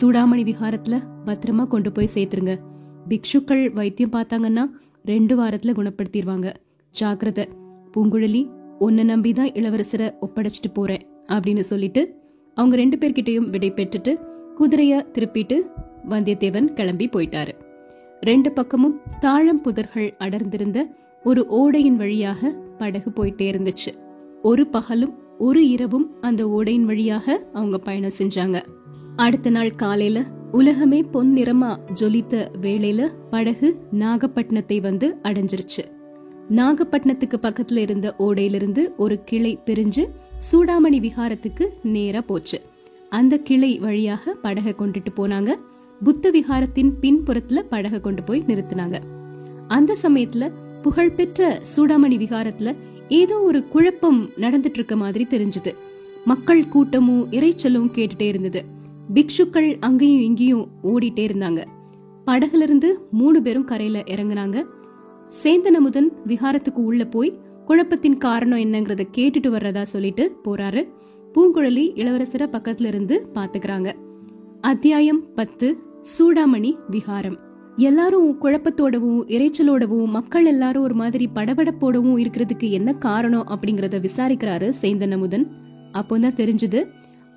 சூடாமணி 0.00 0.54
விஹாரத்துல 0.54 1.00
பத்திரமா 1.24 1.66
கொண்டு 1.66 1.92
போய் 1.92 2.08
சேர்த்துருங்க. 2.14 2.58
பிக்ஷுக்கள் 3.08 3.72
வைத்தியம் 3.72 4.12
பார்த்தாங்கன்னா 4.12 4.70
ரெண்டு 5.04 5.40
வாரத்துல 5.40 5.72
குணப்படுத்திடுவாங்க 5.72 6.52
ஜாக்கிரதை. 6.90 7.48
பூங்குழலி 7.96 8.50
உன்னை 8.78 9.04
நம்பிதான் 9.04 9.52
இளவரசரை 9.52 10.14
ஒப்படைச்சிட்டு 10.20 10.72
போறேன் 10.72 11.06
அப்படின்னு 11.26 11.60
சொல்லிட்டு 11.60 12.14
அவங்க 12.54 12.76
ரெண்டு 12.76 12.96
பேர்கிட்டையும் 12.96 13.50
விடை 13.50 13.72
பெற்றுட்டு 13.72 14.20
குதிரைய 14.58 15.06
திருப்பிட்டு 15.12 15.62
வந்தியத்தேவன் 16.08 16.64
கிளம்பி 16.64 17.08
போயிட்டாரு. 17.08 17.52
ரெண்டு 18.20 18.52
பக்கமும் 18.52 19.00
தாழம் 19.20 19.64
புதர்கள் 19.64 20.16
அடர்ந்திருந்த 20.18 20.86
ஒரு 21.24 21.46
ஓடையின் 21.48 21.96
வழியாக 21.96 22.50
படகு 22.78 23.10
போயிட்டே 23.10 23.52
இருந்துச்சு. 23.52 23.92
ஒரு 24.42 24.66
பகலும் 24.66 25.18
ஒரு 25.38 25.68
இரவும் 25.68 26.20
அந்த 26.20 26.48
ஓடையின் 26.48 26.84
வழியாக 26.84 27.46
அவங்க 27.52 27.78
பயணம் 27.78 28.16
செஞ்சாங்க. 28.18 28.64
அடுத்த 29.16 29.50
நாள் 29.50 29.74
காலையில 29.74 30.24
உலகமே 30.52 31.02
பொன் 31.02 31.34
நிறமா 31.34 31.76
ஜொலித்த 32.00 32.48
வேளையில 32.60 33.10
படகு 33.30 33.80
நாகப்பட்டினத்தை 33.92 34.80
வந்து 34.80 35.16
அடைஞ்சிருச்சு. 35.22 35.82
நாகப்பட்டினத்துக்கு 36.50 37.34
பக்கத்துல 37.42 37.76
இருந்த 37.76 38.14
ஓடையிலிருந்து 38.18 38.96
ஒரு 38.96 39.24
கிளை 39.24 39.58
பிரிஞ்சு 39.66 40.06
சூடாமணி 40.52 41.10
விகாரத்துக்கு 41.10 41.68
நேரா 41.82 42.20
போச்சு. 42.20 42.60
அந்த 43.10 43.36
கிளை 43.36 43.78
வழியாக 43.78 44.32
படகை 44.32 44.74
கொண்டுட்டு 44.78 45.06
போனாங்க. 45.16 45.54
புத்த 46.04 46.30
விகாரத்தின் 46.30 46.92
பின்புறத்துல 47.00 47.58
படகை 47.58 48.00
கொண்டு 48.00 48.22
போய் 48.22 48.44
நிறுத்தினாங்க. 48.46 48.98
அந்த 49.68 49.96
சமயத்துல 50.02 50.52
புகழ்பெற்ற 50.82 51.62
சூடாமணி 51.76 52.16
விகாரத்துல 52.16 52.76
ஏதோ 53.08 53.40
ஒரு 53.40 53.68
குழப்பம் 53.68 54.30
நடந்துட்டு 54.36 54.72
இருக்க 54.72 54.96
மாதிரி 54.96 55.26
தெரிஞ்சது. 55.30 55.74
மக்கள் 56.24 56.68
கூட்டமும் 56.68 57.30
இறைச்சலும் 57.30 57.90
கேட்டுட்டே 57.94 58.22
இருந்தது. 58.22 58.76
பிக்ஷுக்கள் 59.14 59.76
அங்கேயும் 59.80 60.22
இங்கேயும் 60.22 60.68
ஓடிட்டே 60.82 61.24
இருந்தாங்க. 61.28 61.64
படகுல 62.26 62.62
இருந்து 62.62 63.08
மூணு 63.10 63.42
பேரும் 63.42 63.64
கரையில 63.64 64.02
இறங்குனாங்க. 64.06 64.64
சேந்தனமுதன் 65.42 66.08
விகாரத்துக்கு 66.26 66.82
உள்ள 66.82 67.04
போய் 67.04 67.38
குழப்பத்தின் 67.66 68.18
காரணம் 68.18 68.58
என்னங்கறத 68.58 69.00
கேட்டுட்டு 69.16 69.48
வர்றதா 69.48 69.82
சொல்லிட்டு 69.82 70.36
போறாரு. 70.44 70.88
பூங்குழலி 71.34 71.84
இளவரசரை 71.94 72.46
பக்கத்துல 72.52 72.86
இருந்து 72.86 73.28
பாத்துக்கிறாங்க. 73.34 73.92
அத்தியாயம் 74.60 75.34
பத்து 75.34 75.76
சூடாமணி 76.18 76.76
விகாரம் 76.90 77.38
எல்லாரும் 77.76 78.42
குழப்பத்தோடவும் 78.42 79.20
இறைச்சலோடவும் 79.26 80.06
மக்கள் 80.06 80.44
எல்லாரும் 80.44 80.82
ஒரு 80.82 80.94
மாதிரி 80.94 81.28
படபடப்போடவும் 81.34 82.24
இருக்கிறதுக்கு 82.24 82.70
என்ன 82.70 82.92
காரணம் 82.92 83.46
அப்படிங்கறத 83.48 84.06
விசாரிக்கிறாரு 84.06 84.72
சேந்தன் 84.82 85.10
அமுதன் 85.10 85.50
அப்போதான் 85.92 86.38
தெரிஞ்சது 86.40 86.88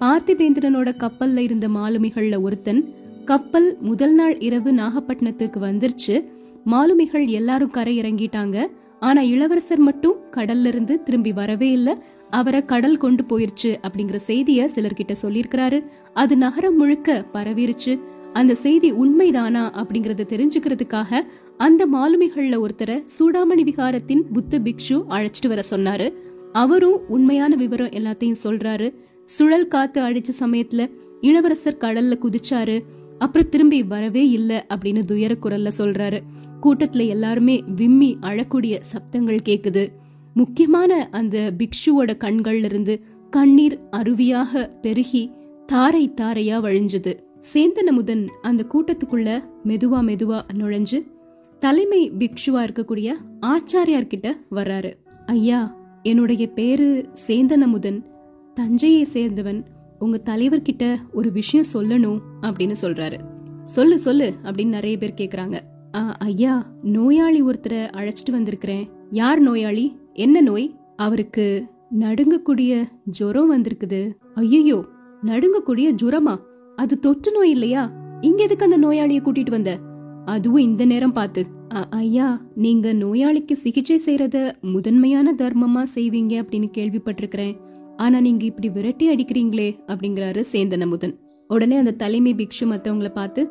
பார்த்திபேந்திரனோட 0.02 0.90
கப்பல்ல 0.98 1.38
இருந்த 1.38 1.68
மாலுமிகள்ல 1.68 2.42
ஒருத்தன் 2.42 2.94
கப்பல் 3.26 3.78
முதல் 3.82 4.14
நாள் 4.14 4.40
இரவு 4.40 4.72
நாகப்பட்டினத்துக்கு 4.72 5.60
வந்துருச்சு. 5.60 6.28
மாலுமிகள் 6.64 7.26
எல்லாரும் 7.26 7.70
கரை 7.70 8.00
இறங்கிட்டாங்க 8.00 8.66
ஆனா 9.00 9.22
இளவரசர் 9.22 9.78
மட்டும் 9.78 10.16
கடல்ல 10.32 10.66
இருந்து 10.66 11.04
திரும்பி 11.04 11.32
வரவே 11.32 11.72
இல்ல. 11.72 12.04
அவரை 12.30 12.66
கடல் 12.66 12.98
கொண்டு 12.98 13.24
போயிருச்சு 13.24 13.72
அப்படிங்கிற 13.82 14.20
செய்திய 14.28 14.68
சிலர்கிட்ட 14.76 15.16
சொல்லியிருக்கிறாரு. 15.22 15.84
அது 16.14 16.38
நகரம் 16.38 16.76
முழுக்க 16.76 17.26
பரவிருச்சு. 17.34 18.00
அந்த 18.34 18.56
செய்தி 18.56 18.92
உண்மைதானா 18.92 19.64
அப்படிங்கறத 19.82 20.26
தெரிஞ்சுக்கிறதுக்காக 20.34 21.22
அந்த 21.58 21.88
மாலுமிகள்ல 21.88 22.66
ஒருத்தரை 22.66 23.04
சூடாமணி 23.20 23.64
விகாரத்தின் 23.64 24.24
புத்த 24.34 24.60
பிக்ஷு 24.60 25.04
அழைச்சிட்டு 25.10 25.48
வர 25.48 25.62
சொன்னாரு. 25.70 26.14
அவரும் 26.52 27.00
உண்மையான 27.08 27.56
விவரம் 27.56 27.90
எல்லாத்தையும் 27.90 28.42
சொல்றாரு. 28.44 28.94
சுழல் 29.26 29.68
காத்து 29.68 30.02
அடிச்ச 30.02 30.30
சமயத்துல 30.40 30.92
இளவரசர் 31.22 31.78
கடல்ல 31.80 32.18
குதிச்சாரு. 32.22 32.84
அப்புறம் 33.18 33.50
திரும்பி 33.50 33.84
வரவே 33.84 34.30
இல்ல 34.30 34.66
அப்படின்னு 34.70 35.06
துயர 35.06 35.36
குரல்ல 35.42 35.68
சொல்றாரு. 35.78 36.20
கூட்டத்துல 36.62 37.08
எல்லாருமே 37.08 37.64
விம்மி 37.76 38.18
அழக்கூடிய 38.22 38.80
சப்தங்கள் 38.94 39.40
கேக்குது. 39.46 39.88
முக்கியமான 40.34 41.08
அந்த 41.12 41.54
பிக்ஷுவோட 41.58 42.12
கண்கள்ல 42.18 42.64
இருந்து 42.64 43.02
கண்ணீர் 43.30 43.80
அருவியாக 43.92 44.70
பெருகி 44.82 45.32
தாரை 45.66 46.14
தாரையா 46.22 46.58
வழிஞ்சது. 46.60 47.20
சேந்தனமுதன் 47.54 48.28
அந்த 48.42 48.66
கூட்டத்துக்குள்ள 48.74 49.44
மெதுவா 49.66 50.02
மெதுவா 50.02 50.42
நுழைஞ்சு 50.54 51.12
தலைமை 51.60 52.12
பிக்ஷுவா 52.12 52.68
இருக்கக்கூடிய 52.68 53.14
ஆச்சாரியார்கிட்ட 53.42 54.32
வர்றாரு. 54.52 54.94
ஐயா 55.26 55.78
என்னுடைய 56.04 56.48
பேரு 56.48 57.10
சேந்தனமுதன் 57.28 58.11
தஞ்சையை 58.54 59.08
சேர்ந்தவன் 59.14 59.64
உங்க 60.00 60.22
தலைவர்கிட்ட 60.26 60.96
ஒரு 61.14 61.32
விஷயம் 61.32 61.66
சொல்லணும் 61.74 62.20
அப்படின்னு 62.42 62.76
சொல்றாரு. 62.82 63.20
சொல்லு 63.64 64.00
சொல்லு 64.00 64.34
அப்படின்னு 64.44 64.68
நிறைய 64.68 64.98
பேர் 64.98 65.14
கேக்குறாங்க. 65.18 65.60
"ஆ, 65.96 66.12
ஐயா 66.12 66.72
நோயாளி 66.84 67.44
ஒருத்தரை 67.44 67.88
அழைச்சிட்டு 67.98 68.32
வந்திருக்கிறேன். 68.32 68.90
யார் 69.12 69.40
நோயாளி? 69.40 70.00
என்ன 70.14 70.42
நோய்? 70.42 70.76
அவருக்கு 70.96 71.66
நடுங்கக்கூடிய 72.00 72.86
ஜுரம் 73.06 73.58
வந்திருக்குது. 73.58 74.14
ஐயோ 74.34 74.86
நடுங்கக்கூடிய 75.24 75.96
ஜுரமா? 76.04 76.40
அது 76.76 77.00
தொற்று 77.00 77.32
நோய் 77.32 77.50
இல்லையா? 77.50 77.92
இங்க 78.22 78.44
எதுக்கு 78.44 78.64
அந்த 78.64 78.78
நோயாளிய 78.78 79.22
கூட்டிட்டு 79.22 79.50
வந்த? 79.50 79.80
அதுவும் 80.26 80.62
இந்த 80.62 80.86
நேரம் 80.86 81.14
பார்த்து. 81.14 81.46
ஐயா 81.90 82.42
நீங்க 82.56 82.94
நோயாளிக்கு 82.94 83.52
சிகிச்சை 83.52 84.02
செய்யறத 84.06 84.60
முதன்மையான 84.62 85.34
தர்மமா 85.34 85.84
செய்வீங்க 85.96 86.42
அப்படின்னு 86.42 86.70
கேள்விப்பட்டிருக்கிறேன். 86.78 87.58
ஆனா 88.02 88.20
நீங்க 88.20 88.44
இப்படி 88.46 88.70
விரட்டி 88.70 89.06
அடிக்கிறீங்களே 89.14 89.70
அப்படிங்கிறாரு 89.88 90.42
சேந்தன் 90.52 90.84
அமுதன் 90.86 91.16
உடனே 91.48 91.76
அந்த 91.76 91.98
தலைமை 92.04 92.34
பிக்ஷு 92.34 92.66
மத்தவங்கள 92.66 93.10
பார்த்து 93.14 93.42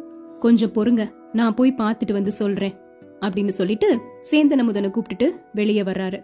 கொஞ்சம் 0.40 0.72
பொறுங்க 0.74 1.02
நான் 1.32 1.54
போய் 1.54 1.78
பார்த்துட்டு 1.78 2.12
வந்து 2.12 2.32
சொல்றேன் 2.32 2.76
அப்படின்னு 3.20 3.52
சொல்லிட்டு 3.58 3.88
சேந்தன் 4.30 4.62
அமுதனை 4.62 4.88
கூப்பிட்டுட்டு 4.90 5.26
வெளியே 5.52 5.82
வர்றாரு. 5.82 6.18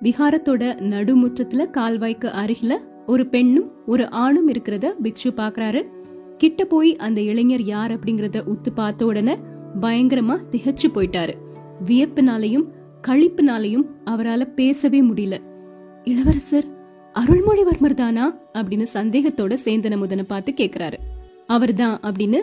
விஹாரத்தோட 0.00 0.62
நடுமுற்றத்துல 0.92 1.64
கால்வாய்க்கு 1.76 2.28
அருகில 2.42 2.74
ஒரு 3.06 3.26
பெண்ணும் 3.26 3.68
ஒரு 3.86 4.04
ஆணும் 4.22 4.48
இருக்கிறத 4.48 4.86
பிக்ஷு 5.02 5.30
பாக்குறாரு 5.36 5.82
கிட்ட 6.36 6.64
போய் 6.64 6.90
அந்த 6.96 7.20
இளைஞர் 7.20 7.64
யார் 7.64 7.92
அப்படிங்கறத 7.94 8.40
உத்து 8.52 8.70
பார்த்த 8.74 9.06
உடனே 9.06 9.34
பயங்கரமா 9.80 10.36
திகச்சு 10.52 10.88
போயிட்டாரு. 10.94 11.34
வியப்புனாலையும் 11.86 12.66
களிப்புனாலையும் 13.08 13.86
அவரால 14.04 14.42
பேசவே 14.54 15.00
முடியல. 15.02 15.36
இளவரசர் 16.04 16.68
அருள்மொழிவர்மர் 17.18 17.94
தானா 17.94 18.38
அப்படின்னு 18.54 18.86
சந்தேகத்தோட 18.94 19.56
சேந்தன 19.64 19.96
முதன 19.96 20.22
பார்த்து 20.22 20.52
கேக்குறாரு. 20.52 20.92
அவர்தான் 21.46 22.00
அப்படின்னு 22.00 22.38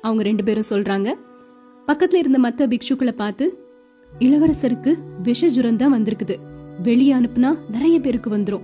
அவங்க 0.00 0.22
ரெண்டு 0.22 0.44
பேரும் 0.44 0.70
சொல்றாங்க. 0.70 1.14
பக்கத்துல 1.86 2.14
இருந்த 2.14 2.38
மத்த 2.38 2.68
பிக்ஷுக்களை 2.68 3.10
பார்த்து 3.10 3.58
இளவரசருக்கு 4.18 4.94
விஷ 5.22 5.46
ஜுரம் 5.46 5.76
தான் 5.76 5.94
வந்திருக்குது. 5.94 6.36
வெளியே 6.82 7.12
அனுப்புனா 7.12 7.56
நிறைய 7.70 8.00
பேருக்கு 8.00 8.30
வந்துரும். 8.30 8.60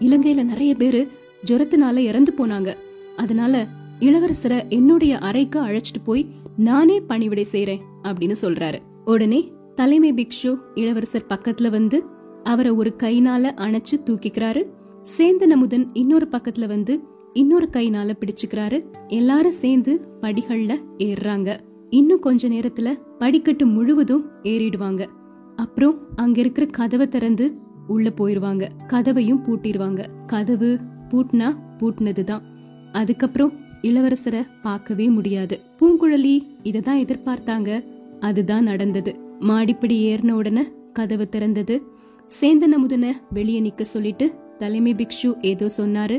இலங்கையில 0.00 0.42
நிறைய 0.44 0.74
பேரு 0.74 1.08
ஜுரத்தினால 1.46 1.96
இறந்து 1.96 2.34
போனாங்க. 2.38 2.74
அதனால 3.16 3.66
இளவரசரை 4.00 4.68
என்னுடைய 4.68 5.18
அறைக்கு 5.18 5.60
அழைச்சிட்டு 5.60 6.02
போய் 6.04 6.26
நானே 6.56 7.00
பணிவிடை 7.00 7.46
செய்யறேன் 7.52 7.80
அப்படின்னு 8.02 8.34
சொல்றாரு. 8.42 8.78
உடனே 9.04 9.52
தலைமை 9.74 10.12
பிக்ஷு 10.12 10.58
இளவரசர் 10.74 11.26
பக்கத்துல 11.28 11.70
வந்து 11.70 12.04
அவரை 12.44 12.72
ஒரு 12.72 12.94
கைனால 12.98 13.52
அணைச்சு 13.56 14.00
தூக்கிக்கிறாரு. 14.04 14.62
சேந்தன் 15.02 15.50
அமுதன் 15.50 15.90
இன்னொரு 15.92 16.28
பக்கத்துல 16.32 16.66
வந்து 16.66 17.00
இன்னொரு 17.32 17.68
கைனால 17.72 18.12
பிடிச்சுக்கிறாரு. 18.20 18.84
எல்லாரும் 19.06 19.50
சேர்ந்து 19.50 20.08
படிகள்ல 20.20 20.76
ஏறுறாங்க. 20.98 21.58
இன்னும் 21.90 22.20
கொஞ்ச 22.20 22.48
நேரத்துல 22.48 22.98
படிக்கட்டு 23.18 23.66
முழுவதும் 23.66 24.28
ஏறிடுவாங்க. 24.42 25.06
அப்புறம் 25.56 25.98
அங்க 26.16 26.40
இருக்கிற 26.40 26.66
கதவை 26.66 27.08
திறந்து 27.08 27.54
உள்ள 27.86 28.10
போயிருவாங்க. 28.10 28.68
கதவையும் 28.86 29.44
பூட்டிடுவாங்க 29.44 30.04
கதவு 30.26 30.78
பூட்டினா 31.08 31.56
பூட்டினதுதான். 31.78 32.40
அதுக்கப்புறம் 32.92 33.52
இளவரசரை 33.82 34.46
பார்க்கவே 34.62 35.08
முடியாது. 35.08 35.60
பூங்குழலி 35.80 36.46
இததான் 36.62 36.98
எதிர்பார்த்தாங்க. 36.98 37.84
அதுதான் 38.20 38.62
நடந்தது. 38.62 39.16
மாடிப்படி 39.38 40.14
ஏறின 40.14 40.30
உடனே 40.30 40.64
கதவு 40.92 41.28
திறந்தது. 41.30 41.82
சேந்தன் 42.40 42.74
அமுதன 42.80 43.12
வெளியே 43.30 43.60
நிக்க 43.60 43.82
சொல்லிட்டு 43.82 44.48
தலைமை 44.60 44.92
பிக்ஷு 44.94 45.30
ஏதோ 45.40 45.66
சொன்னாரு. 45.76 46.16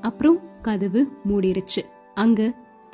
அப்புறம் 0.00 0.38
கதவு 0.62 1.00
மூடிருச்சு. 1.28 1.82
அங்க 2.14 2.40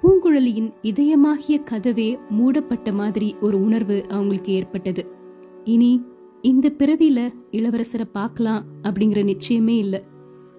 பூங்குழலியின் 0.00 0.70
இதயமாகிய 0.82 1.56
கதவே 1.70 2.08
மூடப்பட்ட 2.30 2.92
மாதிரி 2.92 3.28
ஒரு 3.40 3.56
உணர்வு 3.62 3.96
அவங்களுக்கு 4.08 4.52
ஏற்பட்டது. 4.52 5.02
இனி 5.64 5.92
இந்த 6.42 6.72
பிறவியில 6.78 7.20
இளவரசரை 7.50 8.06
பார்க்கலாம் 8.12 8.64
அப்படிங்கிற 8.82 9.20
நிச்சயமே 9.30 9.76
இல்ல. 9.78 10.02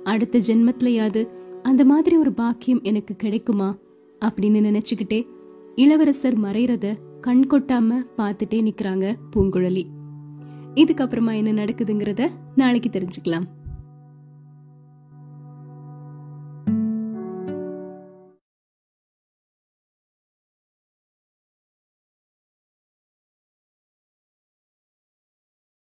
அடுத்த 0.03 0.39
ஜென்மத்திலயாவது 0.39 1.21
அந்த 1.61 1.85
மாதிரி 1.85 2.15
ஒரு 2.17 2.33
பாக்கியம் 2.33 2.81
எனக்கு 2.81 3.15
கிடைக்குமா 3.15 3.69
அப்படின்னு 4.25 4.61
நினைச்சுக்கிட்டே 4.67 5.19
இளவரசர் 5.75 6.37
மறைறத 6.39 6.93
கண் 7.21 7.45
கொட்டாம 7.49 8.01
பார்த்துட்டே 8.17 8.59
நிக்கிறாங்க 8.61 9.05
பூங்குழலி. 9.35 9.83
இதுக்கப்புறமா 10.75 11.33
என்ன 11.35 11.63
நடக்குதுங்கிறத 11.63 12.29
நாளைக்கு 12.55 12.89
தெரிஞ்சுக்கலாம். 12.89 13.47